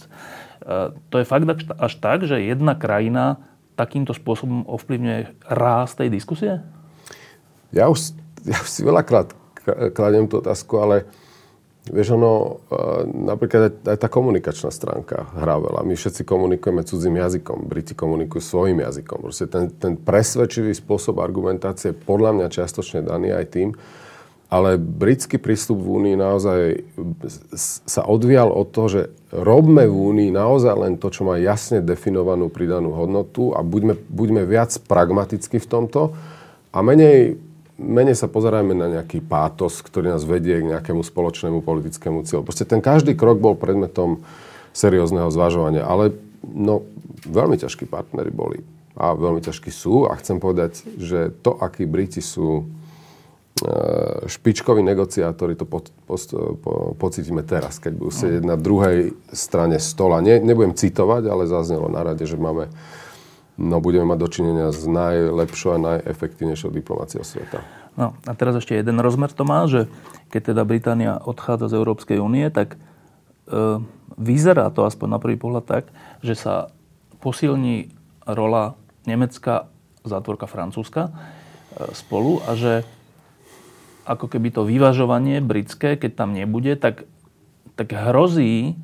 [0.61, 1.47] Uh, to je fakt
[1.79, 3.41] až tak, že jedna krajina
[3.77, 6.65] takýmto spôsobom ovplyvňuje ráz tej diskusie?
[7.69, 8.17] Ja už,
[8.51, 9.37] ja už si veľakrát
[9.93, 11.05] kladem tú otázku, ale
[11.91, 15.83] vieš, ono, e, napríklad aj, aj tá komunikačná stránka hrá veľa.
[15.83, 19.23] My všetci komunikujeme cudzím jazykom, Briti komunikujú svojim jazykom.
[19.23, 23.69] Proste ten, ten presvedčivý spôsob argumentácie je podľa mňa čiastočne daný aj tým,
[24.47, 26.87] ale britský prístup v Únii naozaj
[27.83, 29.01] sa odvial od toho, že
[29.35, 34.47] robme v Únii naozaj len to, čo má jasne definovanú pridanú hodnotu a buďme, buďme
[34.47, 36.15] viac pragmaticky v tomto
[36.71, 37.35] a menej,
[37.75, 42.47] menej sa pozerajme na nejaký pátos, ktorý nás vedie k nejakému spoločnému politickému cieľu.
[42.47, 44.23] Proste ten každý krok bol predmetom
[44.71, 46.15] seriózneho zvažovania, ale
[46.47, 46.87] no,
[47.27, 48.63] veľmi ťažkí partnery boli
[48.95, 50.07] a veľmi ťažkí sú.
[50.07, 52.65] A chcem povedať, že to, akí Briti sú
[54.29, 56.15] špičkoví negociátori, to po, po,
[56.61, 60.21] po, pocítime teraz, keď budú sedieť na druhej strane stola.
[60.21, 62.69] Ne, nebudem citovať, ale zaznelo na rade, že máme,
[63.57, 67.65] no, budeme mať dočinenia s najlepšou a najefektívnejšou diplomáciou sveta.
[67.97, 69.89] No a teraz ešte jeden rozmer to má, že
[70.29, 73.81] keď teda Británia odchádza z Európskej únie, tak e,
[74.21, 75.83] vyzerá to aspoň na prvý pohľad tak,
[76.21, 76.69] že sa
[77.25, 77.89] posilní
[78.29, 78.77] rola
[79.09, 79.65] Nemecka,
[80.05, 81.11] zátvorka Francúzska e,
[81.97, 82.85] spolu a že
[84.07, 87.03] ako keby to vyvažovanie britské, keď tam nebude, tak,
[87.75, 88.79] tak hrozí,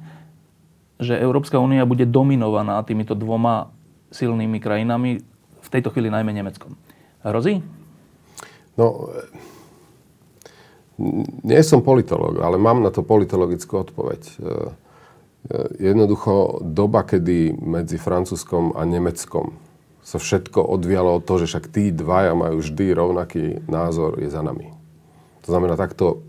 [0.99, 3.71] že Európska únia bude dominovaná týmito dvoma
[4.11, 5.23] silnými krajinami,
[5.63, 6.75] v tejto chvíli najmä Nemeckom.
[7.23, 7.63] Hrozí?
[8.75, 9.09] No,
[11.41, 14.21] nie som politolog, ale mám na to politologickú odpoveď.
[14.27, 14.43] E, e,
[15.93, 19.55] jednoducho doba, kedy medzi Francúzskom a Nemeckom
[20.03, 24.43] sa všetko odvialo od toho, že však tí dvaja majú vždy rovnaký názor, je za
[24.43, 24.82] nami.
[25.43, 26.23] To znamená, takto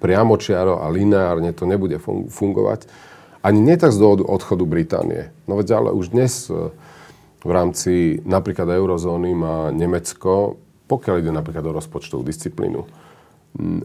[0.00, 2.00] priamočiaro a lineárne to nebude
[2.32, 2.88] fungovať.
[3.44, 5.28] Ani nie tak z dôvodu odchodu Británie.
[5.44, 6.72] No veď ale už dnes e,
[7.44, 12.84] v rámci napríklad eurozóny má Nemecko pokiaľ ide napríklad o rozpočtovú disciplínu,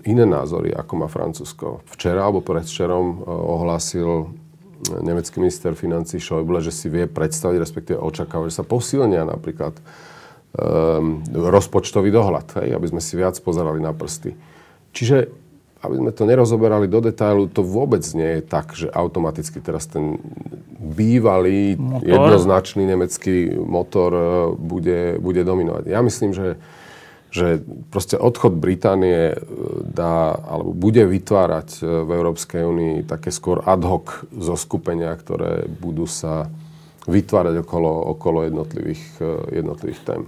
[0.03, 1.85] iné názory, ako má Francúzsko.
[1.93, 4.27] Včera alebo predvčerom e, ohlásil e,
[5.05, 11.21] nemecký minister financí Schäuble, že si vie predstaviť, respektíve očakávať, že sa posilnia napríklad um,
[11.29, 14.33] rozpočtový dohľad, hej, aby sme si viac pozerali na prsty.
[14.91, 15.31] Čiže,
[15.85, 20.19] aby sme to nerozoberali do detailu, to vôbec nie je tak, že automaticky teraz ten
[20.79, 22.07] bývalý, motor.
[22.07, 24.11] jednoznačný nemecký motor
[24.57, 25.83] bude, bude dominovať.
[25.87, 26.59] Ja myslím, že
[27.29, 27.61] že
[27.93, 29.35] proste odchod Británie e,
[29.85, 36.09] dá, alebo bude vytvárať e, v Európskej únii také skôr ad hoc zoskupenia, ktoré budú
[36.09, 36.49] sa
[37.05, 40.21] vytvárať okolo, okolo jednotlivých, e, jednotlivých tém.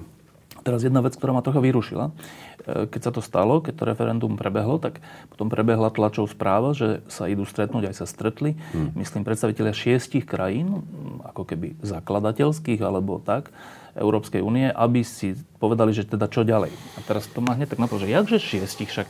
[0.62, 2.14] Teraz jedna vec, ktorá ma trocha vyrušila.
[2.62, 5.02] Keď sa to stalo, keď to referendum prebehlo, tak
[5.34, 8.94] potom prebehla tlačov správa, že sa idú stretnúť, aj sa stretli, hmm.
[9.02, 10.86] myslím, predstavitelia šiestich krajín,
[11.26, 13.50] ako keby zakladateľských alebo tak,
[13.98, 16.72] Európskej únie, aby si povedali, že teda čo ďalej.
[16.72, 19.10] A teraz to má hneď tak na to, že jakže šiestich, však,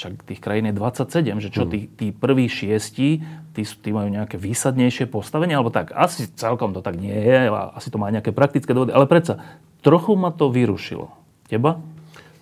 [0.00, 1.72] však tých krajín je 27, že čo hmm.
[1.76, 3.20] tí, tí prví šiesti,
[3.52, 5.92] tí, tí majú nejaké výsadnejšie postavenie, alebo tak.
[5.92, 9.44] Asi celkom to tak nie je, asi to má nejaké praktické dôvody, ale predsa
[9.84, 11.12] trochu ma to vyrušilo.
[11.52, 11.84] Teba?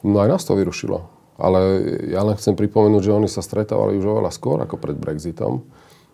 [0.07, 1.11] No aj nás to vyrušilo.
[1.39, 5.67] Ale ja len chcem pripomenúť, že oni sa stretávali už oveľa skôr ako pred Brexitom.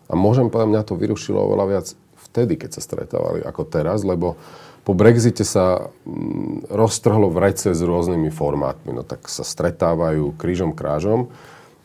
[0.08, 1.86] A môžem povedať, mňa to vyrušilo oveľa viac
[2.28, 4.36] vtedy, keď sa stretávali ako teraz, lebo
[4.84, 8.92] po Brexite sa mm, roztrhlo v rece s rôznymi formátmi.
[8.92, 11.32] No tak sa stretávajú krížom krážom.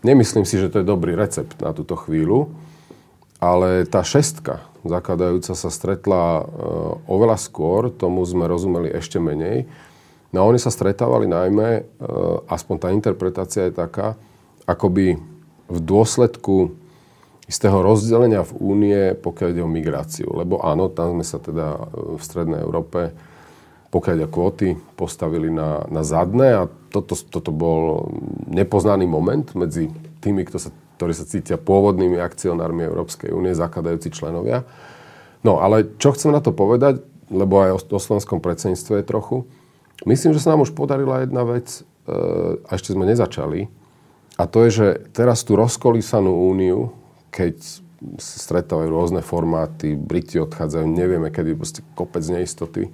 [0.04, 2.52] Nemyslím si, že to je dobrý recept na túto chvíľu,
[3.40, 6.44] ale tá šestka zakladajúca sa stretla e,
[7.08, 9.68] oveľa skôr, tomu sme rozumeli ešte menej.
[10.32, 11.82] No a oni sa stretávali najmä, e,
[12.48, 14.16] aspoň tá interpretácia je taká,
[14.64, 15.20] akoby
[15.68, 16.72] v dôsledku
[17.50, 20.30] istého rozdelenia v únie, pokiaľ ide o migráciu.
[20.30, 21.82] Lebo áno, tam sme sa teda e,
[22.14, 23.10] v Strednej Európe,
[23.90, 28.14] pokiaľ ide o kvóty, postavili na, na zadné a toto, toto bol
[28.46, 29.90] nepoznaný moment medzi
[30.22, 30.70] tými, kto sa,
[31.02, 34.62] ktorí sa cítia pôvodnými akcionármi Európskej únie, zakladajúci členovia.
[35.42, 37.02] No ale čo chcem na to povedať,
[37.34, 39.38] lebo aj o, o slovenskom predsedníctve je trochu,
[40.06, 42.14] myslím, že sa nám už podarila jedna vec, e,
[42.62, 43.74] a ešte sme nezačali,
[44.38, 46.96] a to je, že teraz tú rozkolísanú úniu,
[47.30, 47.56] keď
[48.20, 52.92] stretávajú rôzne formáty, Briti odchádzajú, nevieme kedy, proste kopec neistoty,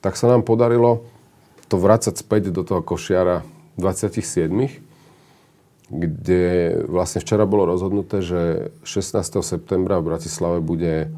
[0.00, 1.04] tak sa nám podarilo
[1.68, 3.44] to vrácať späť do toho košiara
[3.76, 4.90] 27
[5.90, 6.42] kde
[6.86, 9.42] vlastne včera bolo rozhodnuté, že 16.
[9.42, 11.10] septembra v Bratislave bude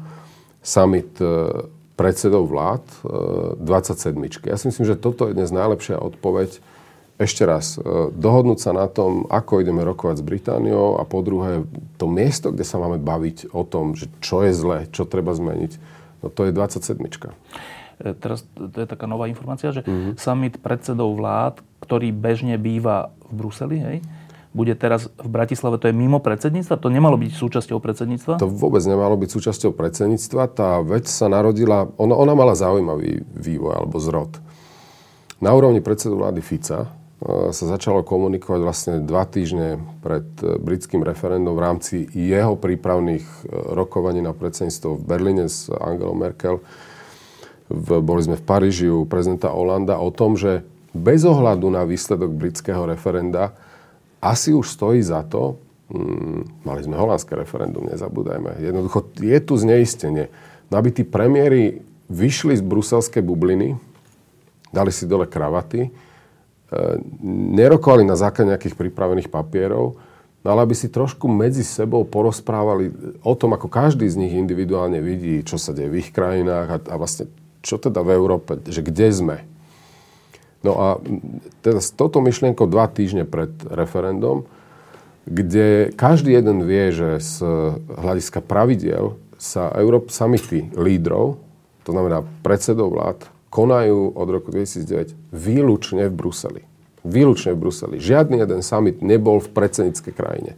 [0.65, 2.81] summit e, predsedov vlád
[3.61, 4.17] 27.
[4.17, 6.57] E, ja si myslím, že toto je dnes najlepšia odpoveď
[7.21, 11.61] ešte raz, e, dohodnúť sa na tom, ako ideme rokovať s Britániou a po druhé,
[12.01, 15.71] to miesto, kde sa máme baviť o tom, že čo je zle, čo treba zmeniť,
[16.25, 16.97] no to je 27.
[16.97, 20.17] E, teraz to je taká nová informácia, že mm-hmm.
[20.17, 23.97] summit predsedov vlád, ktorý bežne býva v Bruseli, hej,
[24.53, 26.77] bude teraz v Bratislave, to je mimo predsedníctva?
[26.77, 28.37] To nemalo byť súčasťou predsedníctva?
[28.37, 30.41] To vôbec nemalo byť súčasťou predsedníctva.
[30.53, 34.37] Tá vec sa narodila, ona, ona mala zaujímavý vývoj alebo zrod.
[35.41, 36.85] Na úrovni predsedu vlády Fica
[37.55, 43.39] sa začalo komunikovať vlastne dva týždne pred e, britským referendum v rámci jeho prípravných e,
[43.71, 46.59] rokovaní na predsedníctvo v Berlíne s Angelou Merkel.
[47.71, 52.35] V, boli sme v Paríži u prezidenta Holanda o tom, že bez ohľadu na výsledok
[52.35, 53.55] britského referenda
[54.19, 55.55] asi už stojí za to,
[55.95, 60.27] mm, mali sme holandské referendum, nezabúdajme, jednoducho je tu zneistenie.
[60.67, 63.79] No aby tí premiéry vyšli z bruselskej bubliny,
[64.75, 65.87] dali si dole kravaty,
[67.23, 69.97] nerokovali na základe nejakých pripravených papierov,
[70.43, 72.91] no ale aby si trošku medzi sebou porozprávali
[73.23, 76.77] o tom, ako každý z nich individuálne vidí, čo sa deje v ich krajinách a,
[76.91, 77.31] a vlastne
[77.63, 79.37] čo teda v Európe, že kde sme.
[80.63, 80.87] No a
[81.63, 84.47] teda s touto myšlienkou dva týždne pred referendum,
[85.23, 87.35] kde každý jeden vie, že z
[87.87, 91.39] hľadiska pravidiel sa Európ samity lídrov,
[91.83, 93.19] to znamená predsedov vlád,
[93.53, 96.61] konajú od roku 2009 výlučne v Bruseli.
[97.05, 98.01] Výlučne v Bruseli.
[98.01, 100.57] Žiadny jeden summit nebol v predsedníckej krajine.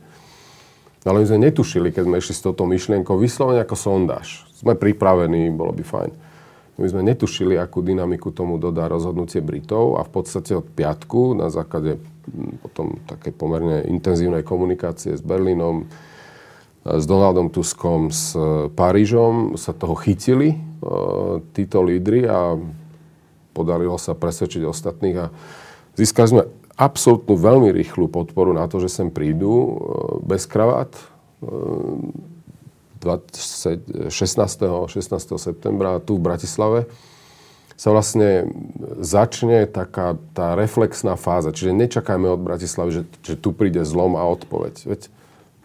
[1.03, 4.47] No ale my sme netušili, keď sme išli s touto myšlienkou, vyslovene ako sondáž.
[4.55, 6.11] Sme pripravení, bolo by fajn.
[6.75, 11.51] My sme netušili, akú dynamiku tomu dodá rozhodnutie Britov a v podstate od piatku na
[11.51, 11.99] základe
[12.63, 15.85] potom také pomerne intenzívnej komunikácie s Berlínom,
[16.85, 18.37] s Donaldom Tuskom, s
[18.77, 20.57] Parížom sa toho chytili e,
[21.53, 22.53] títo lídry a
[23.55, 25.31] podarilo sa presvedčiť ostatných a
[25.95, 26.43] získali sme
[26.75, 29.71] absolútnu veľmi rýchlu podporu na to, že sem prídu e,
[30.27, 30.91] bez kravát.
[33.05, 34.09] 16.
[34.09, 34.97] 16.
[35.37, 36.89] septembra tu v Bratislave
[37.75, 38.49] sa vlastne
[39.03, 41.51] začne taká tá reflexná fáza.
[41.51, 44.75] Čiže nečakajme od Bratislavy, že, že tu príde zlom a odpoveď.
[44.87, 45.01] Veď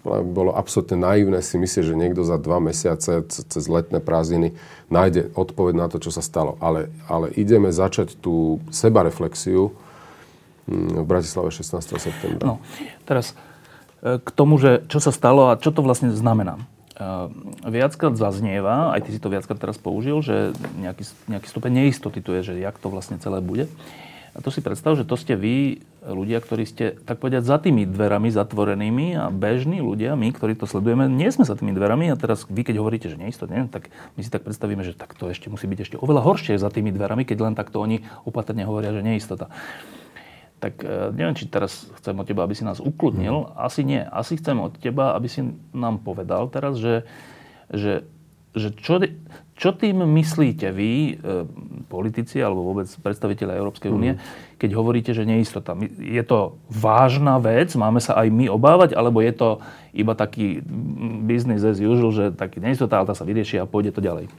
[0.05, 4.57] bolo absolútne naivné si myslieť, že niekto za dva mesiace cez letné prázdniny
[4.89, 6.57] nájde odpoveď na to, čo sa stalo.
[6.59, 9.77] Ale, ale ideme začať tú sebareflexiu
[10.69, 12.01] hm, v Bratislave 16.
[12.01, 12.45] septembra.
[12.49, 12.65] No,
[13.05, 13.37] teraz
[14.01, 16.57] e, k tomu, že čo sa stalo a čo to vlastne znamená.
[16.97, 22.25] E, viackrát zaznieva, aj ty si to viackrát teraz použil, že nejaký, nejaký stupeň neistoty
[22.25, 23.69] tu je, že jak to vlastne celé bude.
[24.31, 27.83] A to si predstav, že to ste vy, ľudia, ktorí ste, tak povedať, za tými
[27.83, 32.17] dverami zatvorenými a bežní ľudia, my, ktorí to sledujeme, nie sme za tými dverami a
[32.17, 35.51] teraz vy, keď hovoríte, že neistotne, tak my si tak predstavíme, že tak to ešte
[35.51, 39.03] musí byť ešte oveľa horšie za tými dverami, keď len takto oni opatrne hovoria, že
[39.03, 39.51] neistota.
[40.61, 43.49] Tak e, neviem, či teraz chcem od teba, aby si nás ukludnil.
[43.49, 43.57] Hmm.
[43.57, 44.05] Asi nie.
[44.05, 45.41] Asi chcem od teba, aby si
[45.73, 47.09] nám povedal teraz, že,
[47.73, 48.05] že,
[48.53, 49.01] že čo,
[49.61, 51.45] čo tým myslíte vy, e,
[51.85, 54.57] politici alebo vôbec predstaviteľe Európskej únie, mm.
[54.57, 55.77] keď hovoríte, že neistota?
[56.01, 57.77] Je to vážna vec?
[57.77, 58.97] Máme sa aj my obávať?
[58.97, 59.49] Alebo je to
[59.93, 60.65] iba taký
[61.29, 64.33] business as usual, že taký neistota, ale tá sa vyrieši a pôjde to ďalej?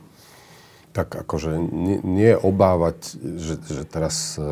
[0.89, 4.43] Tak akože nie, nie obávať, že, že teraz e,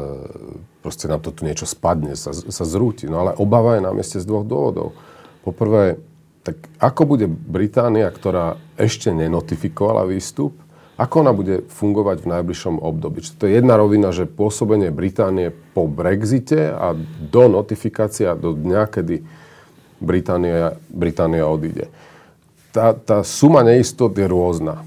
[0.85, 3.09] proste nám to tu niečo spadne, sa, sa zrúti.
[3.09, 4.93] No ale obáva je na mieste z dvoch dôvodov.
[5.41, 5.97] Poprvé,
[6.43, 10.55] tak ako bude Británia, ktorá ešte nenotifikovala výstup,
[10.99, 13.23] ako ona bude fungovať v najbližšom období?
[13.23, 16.91] Čiže to je jedna rovina, že pôsobenie Británie po Brexite a
[17.23, 19.23] do notifikácia, do dňa, kedy
[20.03, 21.87] Británia, Británia odíde.
[22.75, 24.83] Tá, tá suma neistot je rôzna.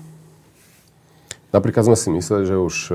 [1.53, 2.95] Napríklad sme si mysleli, že už e,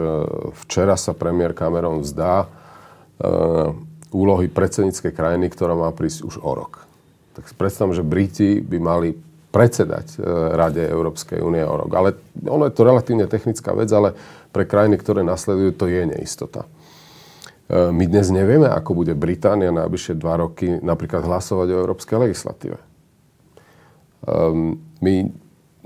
[0.65, 2.47] včera sa premiér Cameron vzdá e,
[4.13, 6.86] úlohy predsedníckej krajiny, ktorá má prísť už o rok
[7.37, 9.13] tak si predstavím, že Briti by mali
[9.53, 10.25] predsedať e,
[10.57, 11.91] Rade Európskej únie o rok.
[11.93, 12.09] Ale
[12.49, 14.17] ono je to relatívne technická vec, ale
[14.49, 16.65] pre krajiny, ktoré nasledujú, to je neistota.
[17.69, 22.17] E, my dnes nevieme, ako bude Británia na najbližšie dva roky napríklad hlasovať o európskej
[22.25, 22.77] legislatíve.
[24.27, 25.13] Ehm, my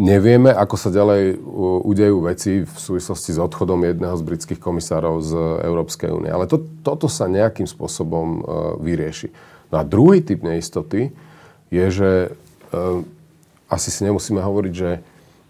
[0.02, 1.38] nevieme, ako sa ďalej
[1.86, 5.32] udejú veci v súvislosti s odchodom jedného z britských komisárov z
[5.68, 6.32] Európskej únie.
[6.34, 8.40] Ale to, toto sa nejakým spôsobom e,
[8.82, 9.30] vyrieši.
[9.70, 11.14] No a druhý typ neistoty,
[11.72, 12.30] je, že e,
[13.72, 15.00] asi si nemusíme hovoriť, že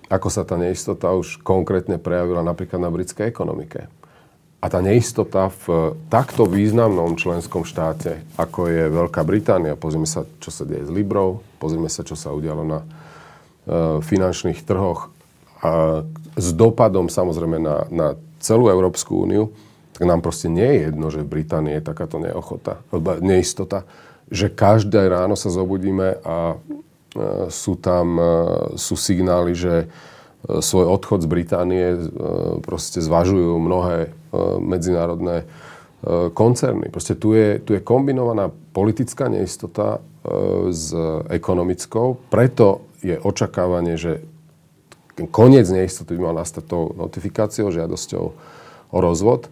[0.08, 3.90] ako sa tá neistota už konkrétne prejavila napríklad na britskej ekonomike.
[4.62, 10.54] A tá neistota v takto významnom členskom štáte, ako je Veľká Británia, pozrieme sa, čo
[10.54, 12.88] sa deje s Librou, pozrieme sa, čo sa udialo na e,
[14.06, 15.10] finančných trhoch
[15.66, 16.06] a
[16.38, 18.08] s dopadom samozrejme na, na
[18.38, 19.50] celú Európsku úniu,
[19.98, 22.82] tak nám proste nie je jedno, že v Británii je takáto neochota,
[23.22, 23.86] neistota
[24.32, 26.58] že každé ráno sa zobudíme a e,
[27.52, 28.24] sú tam e,
[28.80, 29.86] sú signály, že e,
[30.64, 31.86] svoj odchod z Británie
[32.64, 34.16] proste zvažujú mnohé
[34.64, 35.44] medzinárodné
[36.34, 36.88] koncerny.
[36.90, 40.02] Proste tu je, tu je kombinovaná politická neistota
[40.72, 40.96] s
[41.30, 44.24] ekonomickou, preto je očakávanie, že
[45.30, 48.24] koniec neistoty by mal nastať tou notifikáciou, žiadosťou
[48.90, 49.52] o rozvod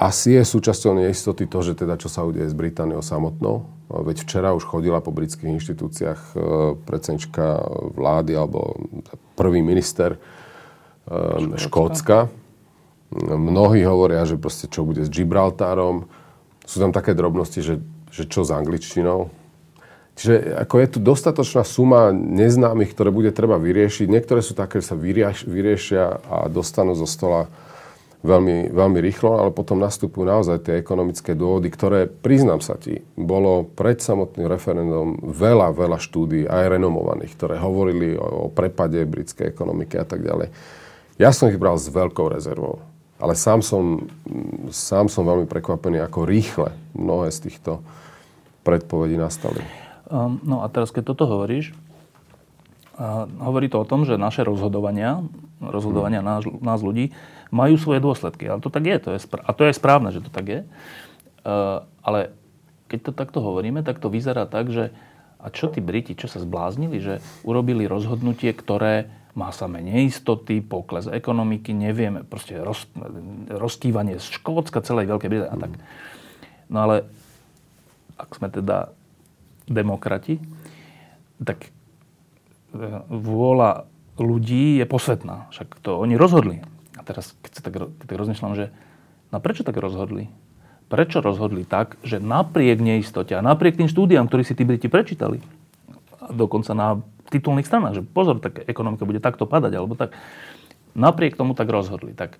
[0.00, 3.68] asi je súčasťou neistoty to, že teda čo sa udeje s Britániou samotnou.
[3.92, 6.34] Veď včera už chodila po britských inštitúciách e,
[6.88, 7.60] predsednička
[7.92, 8.80] vlády alebo
[9.36, 10.18] prvý minister e,
[11.60, 11.60] Škótska.
[11.60, 12.16] Škótska.
[13.28, 16.08] Mnohí hovoria, že proste čo bude s Gibraltárom.
[16.64, 19.28] Sú tam také drobnosti, že, že čo s angličtinou.
[20.16, 24.08] Čiže ako je tu dostatočná suma neznámych, ktoré bude treba vyriešiť.
[24.08, 27.52] Niektoré sú také, že sa vyriešia a dostanú zo stola
[28.22, 33.66] veľmi, veľmi rýchlo, ale potom nastupujú naozaj tie ekonomické dôvody, ktoré, priznám sa ti, bolo
[33.66, 39.98] pred samotným referendum veľa, veľa štúdí, aj renomovaných, ktoré hovorili o, o prepade britskej ekonomiky
[39.98, 40.54] a tak ďalej.
[41.18, 42.80] Ja som ich bral s veľkou rezervou,
[43.18, 44.06] ale sám som,
[44.70, 47.82] sám som veľmi prekvapený, ako rýchle mnohé z týchto
[48.62, 49.62] predpovedí nastali.
[50.06, 51.74] Um, no a teraz, keď toto hovoríš,
[52.98, 55.22] uh, hovorí to o tom, že naše rozhodovania,
[55.58, 56.28] rozhodovania hmm.
[56.28, 57.10] nás, nás ľudí,
[57.52, 58.48] majú svoje dôsledky.
[58.48, 58.96] Ale to tak je.
[58.96, 60.60] To je spr- a to je správne, že to tak je.
[61.44, 62.32] Uh, ale
[62.88, 64.90] keď to takto hovoríme, tak to vyzerá tak, že
[65.42, 71.08] a čo tí Briti, čo sa zbláznili, že urobili rozhodnutie, ktoré má samé neistoty, pokles
[71.08, 72.86] ekonomiky, nevieme, proste roz,
[73.48, 75.72] rozkývanie z Škótska, celej Veľkej Británie a tak.
[76.70, 77.08] No ale
[78.20, 78.92] ak sme teda
[79.66, 80.38] demokrati,
[81.42, 81.70] tak e,
[83.08, 83.88] vôľa
[84.20, 85.50] ľudí je posvetná.
[85.50, 86.60] Však to oni rozhodli.
[87.02, 88.70] A teraz, keď sa tak, keď tak rozmýšľam, že
[89.34, 90.30] no prečo tak rozhodli?
[90.86, 95.42] Prečo rozhodli tak, že napriek neistote a napriek tým štúdiám, ktoré si tí Briti prečítali,
[96.30, 100.14] dokonca na titulných stranách, že pozor, tak ekonomika bude takto padať, alebo tak,
[100.94, 102.14] napriek tomu tak rozhodli.
[102.14, 102.38] Tak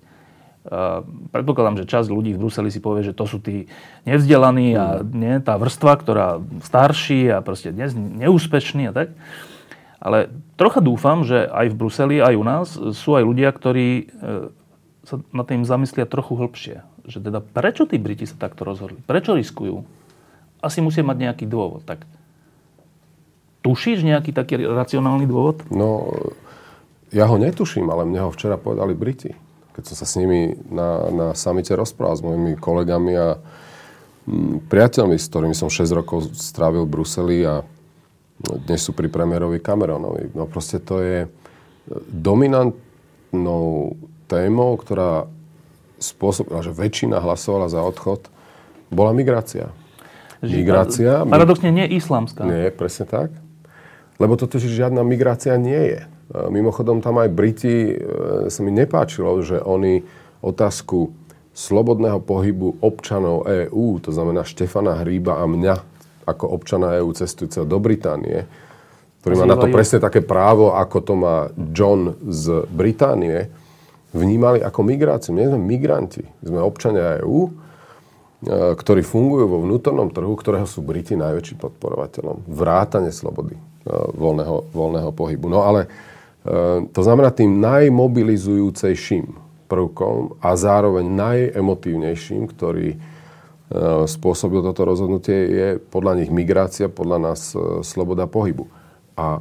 [0.62, 1.03] Uh,
[1.35, 3.66] predpokladám, že časť ľudí v Bruseli si povie, že to sú tí
[4.07, 9.11] nevzdelaní a nie, tá vrstva, ktorá starší a proste dnes neúspešní a tak.
[10.02, 14.04] Ale trocha dúfam, že aj v Bruseli, aj u nás sú aj ľudia, ktorí e,
[15.06, 16.82] sa na tým zamyslia trochu hlbšie.
[17.06, 18.98] Že teda prečo tí Briti sa takto rozhodli?
[19.06, 19.86] Prečo riskujú?
[20.58, 21.86] Asi musia mať nejaký dôvod.
[21.86, 22.02] Tak
[23.62, 25.62] tušíš nejaký taký racionálny dôvod?
[25.70, 26.10] No,
[27.14, 29.38] ja ho netuším, ale mne ho včera povedali Briti.
[29.72, 33.28] Keď som sa s nimi na, na samite rozprával s mojimi kolegami a
[34.26, 37.62] m, priateľmi, s ktorými som 6 rokov strávil v Bruseli a
[38.42, 40.35] dnes sú pri premiérovi Cameronovi.
[40.35, 41.31] No proste to je
[42.11, 43.94] dominantnou
[44.26, 45.31] témou, ktorá
[46.02, 48.26] spôsobila, že väčšina hlasovala za odchod,
[48.90, 49.70] bola migrácia.
[50.42, 51.22] Migrácia...
[51.22, 52.42] Paradoxne nie islamská.
[52.42, 53.31] Nie, presne tak.
[54.18, 56.00] Lebo toto, že žiadna migrácia nie je.
[56.33, 57.94] Mimochodom, tam aj Briti,
[58.50, 60.02] sa mi nepáčilo, že oni
[60.42, 61.14] otázku
[61.52, 65.74] slobodného pohybu občanov EÚ, to znamená Štefana Hríba a mňa,
[66.26, 68.46] ako občana EÚ cestujúceho do Británie,
[69.22, 71.37] ktorý má na to presne také právo, ako to má
[71.70, 73.46] John z Británie,
[74.11, 75.30] vnímali ako migráciu.
[75.30, 77.50] My sme migranti, sme občania EÚ, e,
[78.74, 82.50] ktorí fungujú vo vnútornom trhu, ktorého sú Briti najväčším podporovateľom.
[82.50, 83.61] Vrátane slobody e,
[83.94, 85.46] voľného, voľného pohybu.
[85.46, 85.88] No ale e,
[86.90, 89.38] to znamená tým najmobilizujúcejším
[89.70, 93.00] prvkom a zároveň najemotívnejším, ktorý
[94.04, 98.68] spôsobil toto rozhodnutie, je podľa nich migrácia, podľa nás e, sloboda pohybu.
[99.16, 99.40] A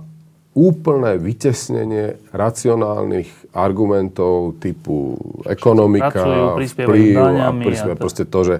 [0.52, 5.16] úplné vytesnenie racionálnych argumentov typu
[5.48, 8.00] ekonomika, vplyv a prispievajú.
[8.00, 8.56] Proste to, že,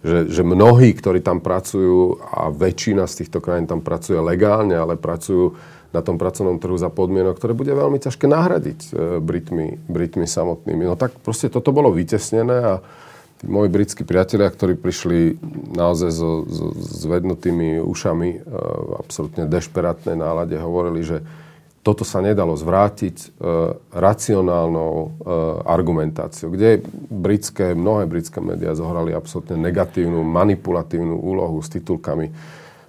[0.00, 4.96] že, že mnohí, ktorí tam pracujú a väčšina z týchto krajín tam pracuje legálne, ale
[4.96, 5.52] pracujú
[5.92, 8.88] na tom pracovnom trhu za podmienok, ktoré bude veľmi ťažké nahradiť e,
[9.20, 10.84] Britmi, Britmi samotnými.
[10.88, 12.74] No tak proste toto bolo vytesnené a
[13.44, 15.38] moji britskí priatelia, ktorí prišli
[15.76, 18.38] naozaj so, so zvednutými ušami, e,
[18.98, 21.18] absolútne dešperátnej nálade, hovorili, že
[21.84, 23.26] toto sa nedalo zvrátiť e,
[23.92, 25.08] racionálnou e,
[25.68, 26.80] argumentáciou, kde
[27.12, 32.32] britské, mnohé britské médiá zohrali absolútne negatívnu, manipulatívnu úlohu s titulkami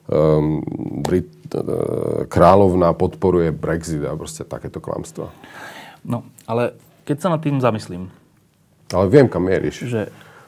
[0.09, 0.61] um,
[1.01, 5.29] Brit, uh, kráľovná podporuje Brexit a proste takéto klamstvo.
[6.05, 8.09] No, ale keď sa nad tým zamyslím.
[8.93, 9.85] Ale viem, kam mieríš.
[9.85, 10.01] Že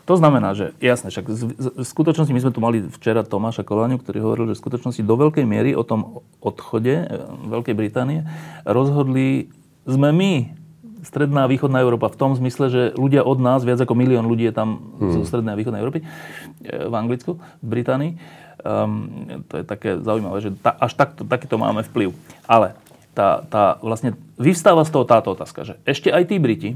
[0.07, 4.23] to znamená, že jasne, však v skutočnosti my sme tu mali včera Tomáša Kováňu, ktorý
[4.23, 7.05] hovoril, že v skutočnosti do veľkej miery o tom odchode e,
[7.51, 8.23] Veľkej Británie
[8.63, 9.51] rozhodli
[9.83, 10.33] sme my,
[11.03, 14.47] Stredná a Východná Európa, v tom zmysle, že ľudia od nás, viac ako milión ľudí
[14.47, 15.11] je tam hmm.
[15.11, 16.05] zo Strednej a Východnej Európy, e,
[16.87, 18.11] v Anglicku, v Británii.
[18.63, 22.15] Um, to je také zaujímavé, že ta, až takto, takýto máme vplyv.
[22.47, 22.79] Ale
[23.11, 26.69] tá, tá, vlastne vyvstáva z toho táto otázka, že ešte aj tí Briti,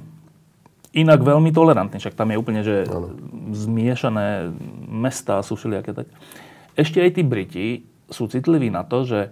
[0.92, 3.16] inak veľmi tolerantný, však tam je úplne, že ano.
[3.56, 4.52] zmiešané
[4.92, 6.08] mesta sú všelijaké tak.
[6.76, 7.68] Ešte aj tí Briti
[8.12, 9.32] sú citliví na to, že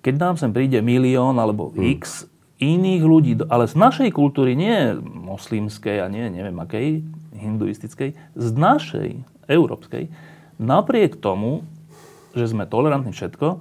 [0.00, 1.84] keď nám sem príde milión alebo hmm.
[2.00, 2.28] x
[2.60, 7.04] iných ľudí, ale z našej kultúry, nie moslimskej a nie neviem akej,
[7.36, 10.08] hinduistickej, z našej, európskej,
[10.56, 11.68] napriek tomu,
[12.32, 13.60] že sme tolerantní všetko,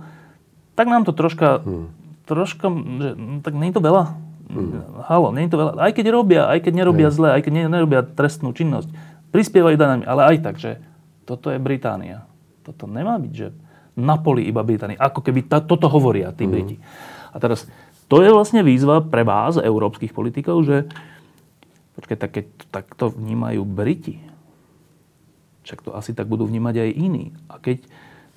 [0.79, 1.87] tak nám to troška, hmm.
[2.23, 4.15] troška, že, no, tak nie je to veľa
[4.49, 5.03] Mm.
[5.07, 5.71] Halo, nie je to veľa.
[5.79, 7.15] Aj keď robia, aj keď nerobia mm.
[7.15, 8.91] zle, aj keď nerobia trestnú činnosť,
[9.31, 10.83] prispievajú danami, ale aj tak, že
[11.23, 12.27] toto je Británia.
[12.67, 13.55] Toto nemá byť, že
[13.95, 14.99] na poli iba Británia.
[14.99, 16.51] Ako keby ta, toto hovoria tí mm.
[16.51, 16.75] Briti.
[17.33, 17.65] A teraz,
[18.11, 20.85] to je vlastne výzva pre vás, európskych politikov, že
[21.93, 24.17] Počkaj, tak keď to takto vnímajú Briti,
[25.63, 27.25] však to asi tak budú vnímať aj iní.
[27.45, 27.85] A keď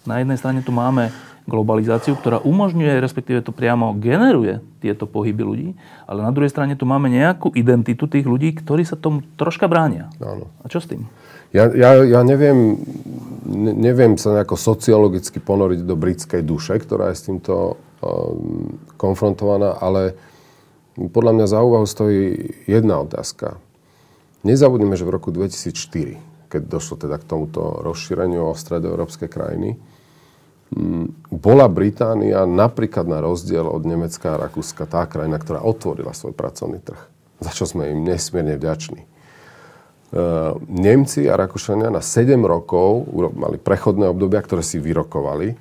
[0.06, 1.10] na jednej strane tu máme
[1.46, 5.68] globalizáciu, ktorá umožňuje, respektíve to priamo generuje tieto pohyby ľudí,
[6.10, 10.10] ale na druhej strane tu máme nejakú identitu tých ľudí, ktorí sa tomu troška bránia.
[10.18, 10.50] Áno.
[10.62, 11.06] A čo s tým?
[11.54, 12.82] Ja, ja, ja neviem,
[13.78, 20.18] neviem sa nejako sociologicky ponoriť do britskej duše, ktorá je s týmto um, konfrontovaná, ale
[20.98, 23.62] podľa mňa za úvahu stojí jedna otázka.
[24.42, 29.78] Nezabudneme, že v roku 2004, keď došlo teda k tomuto rozšíreniu o stredoeurópske krajiny,
[31.30, 36.82] bola Británia napríklad na rozdiel od Nemecka a Rakúska tá krajina, ktorá otvorila svoj pracovný
[36.82, 36.98] trh.
[37.38, 39.02] Za čo sme im nesmierne vďační.
[39.02, 39.08] E,
[40.66, 45.54] Nemci a Rakúšania na 7 rokov mali prechodné obdobia, ktoré si vyrokovali.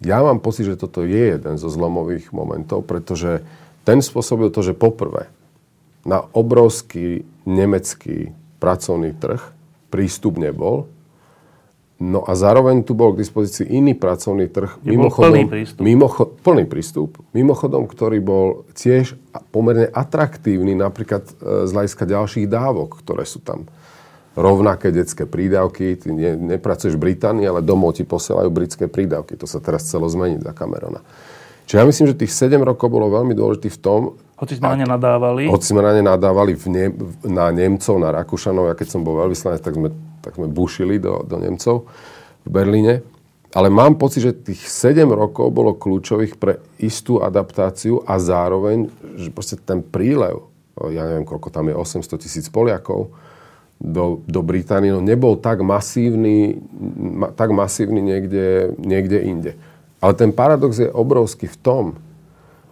[0.00, 3.44] Ja mám pocit, že toto je jeden zo zlomových momentov, pretože
[3.84, 5.28] ten spôsobil to, že poprvé
[6.08, 8.32] na obrovský nemecký
[8.62, 9.42] pracovný trh
[9.92, 10.88] prístup nebol,
[11.98, 14.78] No a zároveň tu bol k dispozícii iný pracovný trh.
[14.86, 15.82] Mimochodom, plný prístup.
[15.82, 17.10] Mimocho- plný prístup.
[17.34, 19.18] Mimochodom, ktorý bol tiež
[19.50, 23.66] pomerne atraktívny napríklad e, z hľadiska ďalších dávok, ktoré sú tam
[24.38, 25.98] rovnaké detské prídavky.
[25.98, 29.34] Ty ne, nepracuješ v Británii, ale domov ti posielajú britské prídavky.
[29.34, 31.02] To sa teraz celo zmeniť za Camerona.
[31.66, 34.00] Čiže ja myslím, že tých 7 rokov bolo veľmi dôležitý v tom...
[34.38, 35.50] Hoci sme na ne nadávali.
[35.50, 36.84] Hoci sme na ne nadávali v ne,
[37.26, 38.70] na Nemcov, na Rakúšanov.
[38.70, 39.90] Ja keď som bol veľvyslanec, tak sme,
[40.22, 41.88] tak sme bušili do, do Nemcov
[42.44, 43.00] v Berlíne.
[43.56, 49.32] Ale mám pocit, že tých 7 rokov bolo kľúčových pre istú adaptáciu a zároveň, že
[49.32, 50.44] proste ten prílev,
[50.76, 53.08] ja neviem, koľko tam je, 800 tisíc Poliakov,
[53.78, 56.60] do, do Británie, no nebol tak masívny,
[56.98, 59.52] ma, tak masívny niekde, niekde inde.
[60.02, 61.84] Ale ten paradox je obrovský v tom,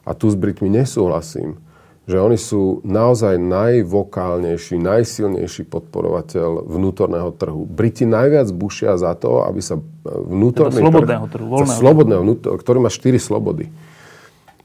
[0.06, 1.58] a tu s Britmi nesúhlasím,
[2.06, 7.66] že oni sú naozaj najvokálnejší, najsilnejší podporovateľ vnútorného trhu.
[7.66, 12.78] Briti najviac bušia za to, aby sa vnútorný teda slobodného trhu, voľného slobodného, vnútor, ktorý
[12.78, 13.66] má štyri slobody.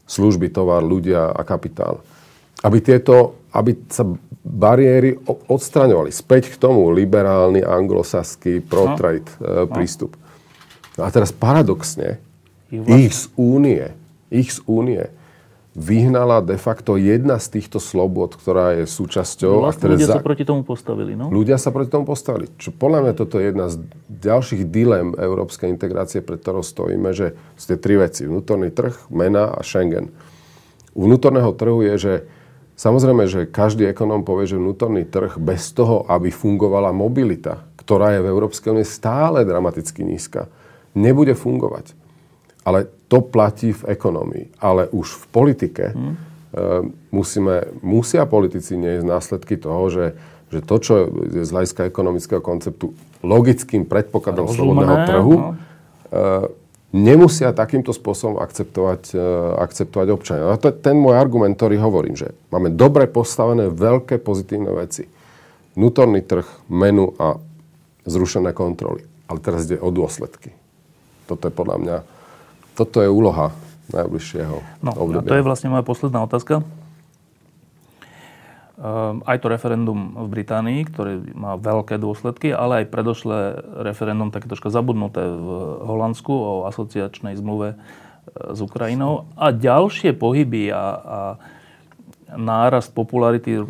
[0.05, 2.05] Služby, tovar, ľudia a kapitál.
[2.61, 4.05] Aby tieto, aby sa
[4.45, 6.13] bariéry odstraňovali.
[6.13, 9.65] Späť k tomu liberálny anglosaský pro-trade no.
[9.65, 10.13] prístup.
[10.93, 12.21] No a teraz paradoxne,
[12.69, 13.89] ich z únie,
[14.29, 15.09] ich z únie
[15.71, 19.63] vyhnala de facto jedna z týchto slobod, ktorá je súčasťou...
[19.63, 20.15] Vlastne a ktoré ľudia za...
[20.19, 21.31] sa proti tomu postavili, no?
[21.31, 22.51] Ľudia sa proti tomu postavili.
[22.59, 23.79] Čo podľa mňa toto je jedna z
[24.11, 28.27] ďalších dilem európskej integrácie, pred ktorou stojíme, že sú tie tri veci.
[28.27, 30.11] Vnútorný trh, mena a Schengen.
[30.91, 32.13] U vnútorného trhu je, že
[32.81, 38.25] Samozrejme, že každý ekonóm povie, že vnútorný trh bez toho, aby fungovala mobilita, ktorá je
[38.25, 40.49] v Európskej únie stále dramaticky nízka,
[40.97, 41.93] nebude fungovať.
[42.61, 44.45] Ale to platí v ekonomii.
[44.61, 46.15] Ale už v politike hmm.
[47.09, 50.05] musíme, musia politici nieť následky toho, že,
[50.53, 50.93] že to, čo
[51.31, 52.93] je z hľadiska ekonomického konceptu
[53.25, 55.49] logickým predpokladom slobodného trhu, no
[56.91, 59.27] nemusia takýmto spôsobom akceptovať, e,
[59.59, 60.51] akceptovať občania.
[60.51, 65.07] A to je ten môj argument, ktorý hovorím, že máme dobre postavené veľké pozitívne veci.
[65.79, 67.39] Vnútorný trh, menu a
[68.03, 69.07] zrušené kontroly.
[69.31, 70.51] Ale teraz ide o dôsledky.
[71.31, 71.97] Toto je podľa mňa,
[72.75, 73.51] toto je úloha
[73.91, 75.27] najbližšieho no, obdobia.
[75.27, 76.63] A to je vlastne moja posledná otázka.
[78.81, 83.39] Ehm, aj to referendum v Británii, ktoré má veľké dôsledky, ale aj predošlé
[83.85, 85.47] referendum také troška zabudnuté v
[85.85, 87.77] Holandsku o asociačnej zmluve e,
[88.57, 91.19] s Ukrajinou a ďalšie pohyby a, a
[92.41, 93.61] nárast popularity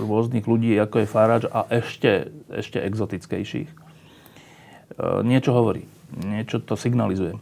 [0.00, 3.68] rôznych ľudí, ako je Farage a ešte, ešte exotickejších.
[3.68, 3.76] E,
[5.28, 5.84] niečo hovorí,
[6.24, 7.36] niečo to signalizuje.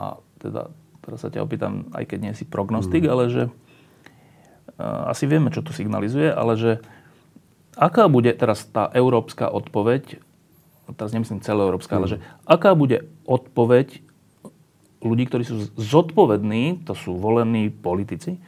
[0.00, 0.72] A teda,
[1.04, 3.12] teraz sa ťa opýtam, aj keď nie si prognostik, mm.
[3.12, 3.42] ale že
[4.80, 6.72] asi vieme, čo to signalizuje, ale že
[7.76, 10.16] aká bude teraz tá európska odpoveď,
[10.96, 11.98] teraz nemyslím celoeurópska, mm.
[12.00, 14.00] ale že aká bude odpoveď
[15.00, 18.40] ľudí, ktorí sú zodpovední, to sú volení politici, e,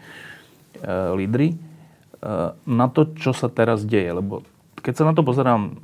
[1.17, 1.57] lídry, e,
[2.69, 4.13] na to, čo sa teraz deje.
[4.13, 4.45] Lebo
[4.81, 5.81] keď sa na to pozerám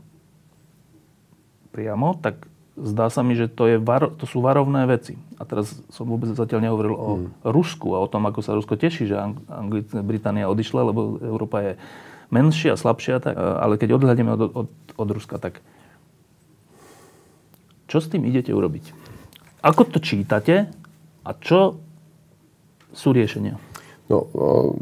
[1.73, 2.48] priamo, tak
[2.83, 5.19] zdá sa mi, že to, je var, to sú varovné veci.
[5.39, 7.27] A teraz som vôbec zatiaľ nehovoril o mm.
[7.51, 9.17] Rusku a o tom, ako sa Rusko teší, že
[9.51, 11.73] Angli- Británia odišla, lebo Európa je
[12.31, 13.23] menšia, slabšia.
[13.23, 15.61] Tak, ale keď odhľadíme od, od, od Ruska, tak
[17.89, 18.93] čo s tým idete urobiť?
[19.65, 20.69] Ako to čítate
[21.25, 21.81] a čo
[22.93, 23.68] sú riešenia?
[24.09, 24.25] No,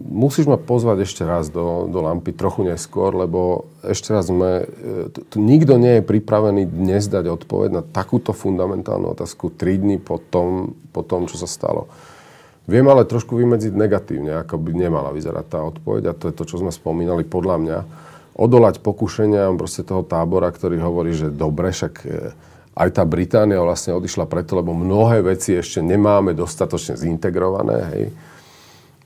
[0.06, 4.70] musíš ma pozvať ešte raz do, do lampy trochu neskôr, lebo ešte raz sme...
[5.10, 9.96] E, tu, nikto nie je pripravený dnes dať odpoveď na takúto fundamentálnu otázku 3 dní
[9.98, 11.90] po tom, po tom čo sa stalo.
[12.70, 16.44] Viem ale trošku vymedziť negatívne, ako by nemala vyzerať tá odpoveď a to je to,
[16.46, 17.78] čo sme spomínali podľa mňa.
[18.38, 22.30] Odolať pokušeniam proste toho tábora, ktorý hovorí, že dobre, však e,
[22.78, 27.78] aj tá Británia vlastne odišla preto, lebo mnohé veci ešte nemáme dostatočne zintegrované.
[27.90, 28.04] Hej.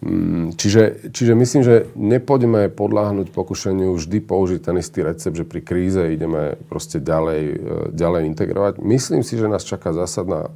[0.00, 5.60] Mm, čiže, čiže myslím, že nepoďme podláhnuť pokušeniu vždy použiť ten istý recept, že pri
[5.60, 7.56] kríze ideme proste ďalej, e,
[7.92, 8.72] ďalej integrovať.
[8.80, 10.48] Myslím si, že nás čaká zásadná,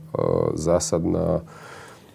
[0.56, 1.44] zásadná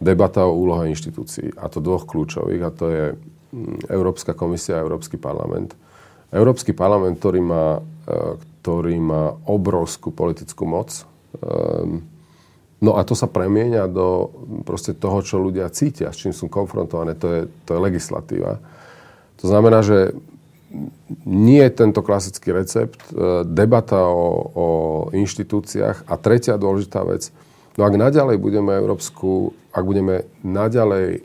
[0.01, 4.83] debata o úlohe inštitúcií, a to dvoch kľúčových, a to je mm, Európska komisia a
[4.83, 5.77] Európsky parlament.
[6.33, 7.77] Európsky parlament, ktorý má,
[8.09, 11.05] e, ktorý má obrovskú politickú moc,
[11.45, 12.01] ehm,
[12.79, 14.31] no a to sa premieňa do
[14.63, 18.59] proste toho, čo ľudia cítia, s čím sú konfrontované, to je, to je legislatíva.
[19.39, 20.15] To znamená, že
[21.25, 24.67] nie je tento klasický recept, e, debata o, o
[25.17, 27.29] inštitúciách a tretia dôležitá vec–
[27.79, 31.19] No ak naďalej budeme Európsku, ak budeme naďalej e,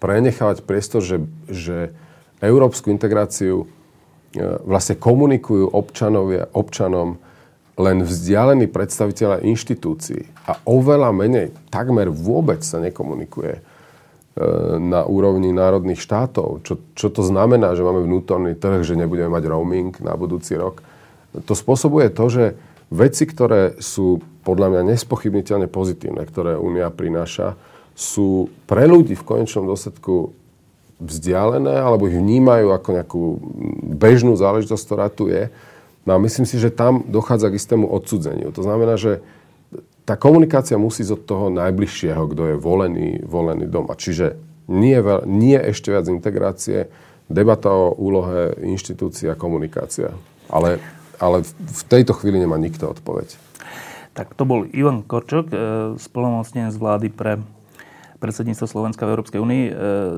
[0.00, 1.92] prenechávať priestor, že, že
[2.40, 3.66] európsku integráciu e,
[4.64, 7.20] vlastne komunikujú občanovia, občanom
[7.76, 13.62] len vzdialení predstaviteľa inštitúcií a oveľa menej, takmer vôbec sa nekomunikuje e,
[14.80, 16.64] na úrovni národných štátov.
[16.64, 20.80] Čo, čo to znamená, že máme vnútorný trh, že nebudeme mať roaming na budúci rok?
[21.36, 22.44] To spôsobuje to, že
[22.88, 27.58] veci, ktoré sú podľa mňa nespochybniteľne pozitívne, ktoré Únia prináša,
[27.96, 30.32] sú pre ľudí v konečnom dôsledku
[30.96, 33.22] vzdialené alebo ich vnímajú ako nejakú
[34.00, 35.48] bežnú záležitosť, ktorá tu je.
[36.06, 38.54] No a myslím si, že tam dochádza k istému odsudzeniu.
[38.54, 39.26] To znamená, že
[40.06, 43.98] tá komunikácia musí ísť od toho najbližšieho, kto je volený, volený doma.
[43.98, 44.38] Čiže
[44.70, 44.94] nie,
[45.26, 46.86] nie ešte viac integrácie,
[47.26, 50.14] debata o úlohe inštitúcia komunikácia.
[50.46, 50.78] Ale,
[51.18, 53.34] ale v tejto chvíli nemá nikto odpoveď.
[54.14, 55.56] Tak to bol Ivan Korčok, e,
[55.98, 57.42] spolomocnenec vlády pre
[58.16, 59.64] predsedníctvo Slovenska v Európskej únii.
[59.68, 59.72] E,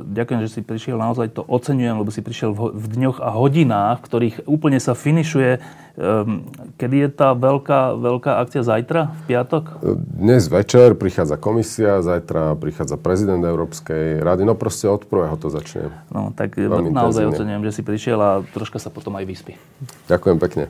[0.07, 4.07] ďakujem, že si prišiel, naozaj to oceňujem, lebo si prišiel v dňoch a hodinách, v
[4.07, 5.59] ktorých úplne sa finišuje.
[5.99, 6.47] Ehm,
[6.79, 9.83] kedy je tá veľká, veľká akcia zajtra, v piatok?
[9.99, 15.91] Dnes večer prichádza komisia, zajtra prichádza prezident Európskej rady, no proste od prvého to začne.
[16.15, 17.35] No tak Veľmi naozaj intenzívne.
[17.35, 19.59] oceňujem, že si prišiel a troška sa potom aj vyspí.
[20.07, 20.65] Ďakujem pekne.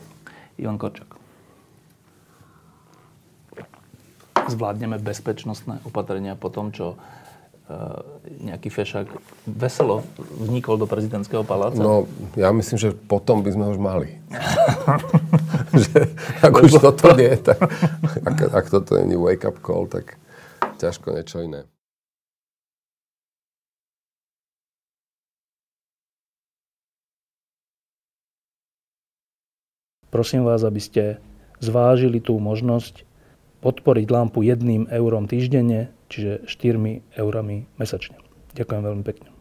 [0.57, 1.18] Ivan Korčok.
[4.49, 6.97] Zvládneme bezpečnostné opatrenia po tom, čo e,
[8.49, 9.07] nejaký fešák
[9.47, 10.05] veselo
[10.41, 11.79] vnikol do prezidentského paláca?
[11.79, 14.19] No, ja myslím, že potom by sme už mali.
[15.85, 17.61] že, ak už toto nie, tak
[18.25, 20.17] ak, ak toto nie je wake-up call, tak
[20.81, 21.69] ťažko niečo iné.
[30.09, 31.21] Prosím vás, aby ste
[31.61, 33.05] zvážili tú možnosť
[33.63, 38.19] podporiť lampu jedným eurom týždenne, čiže 4 eurami mesačne.
[38.55, 39.38] Ďakujem veľmi pekne.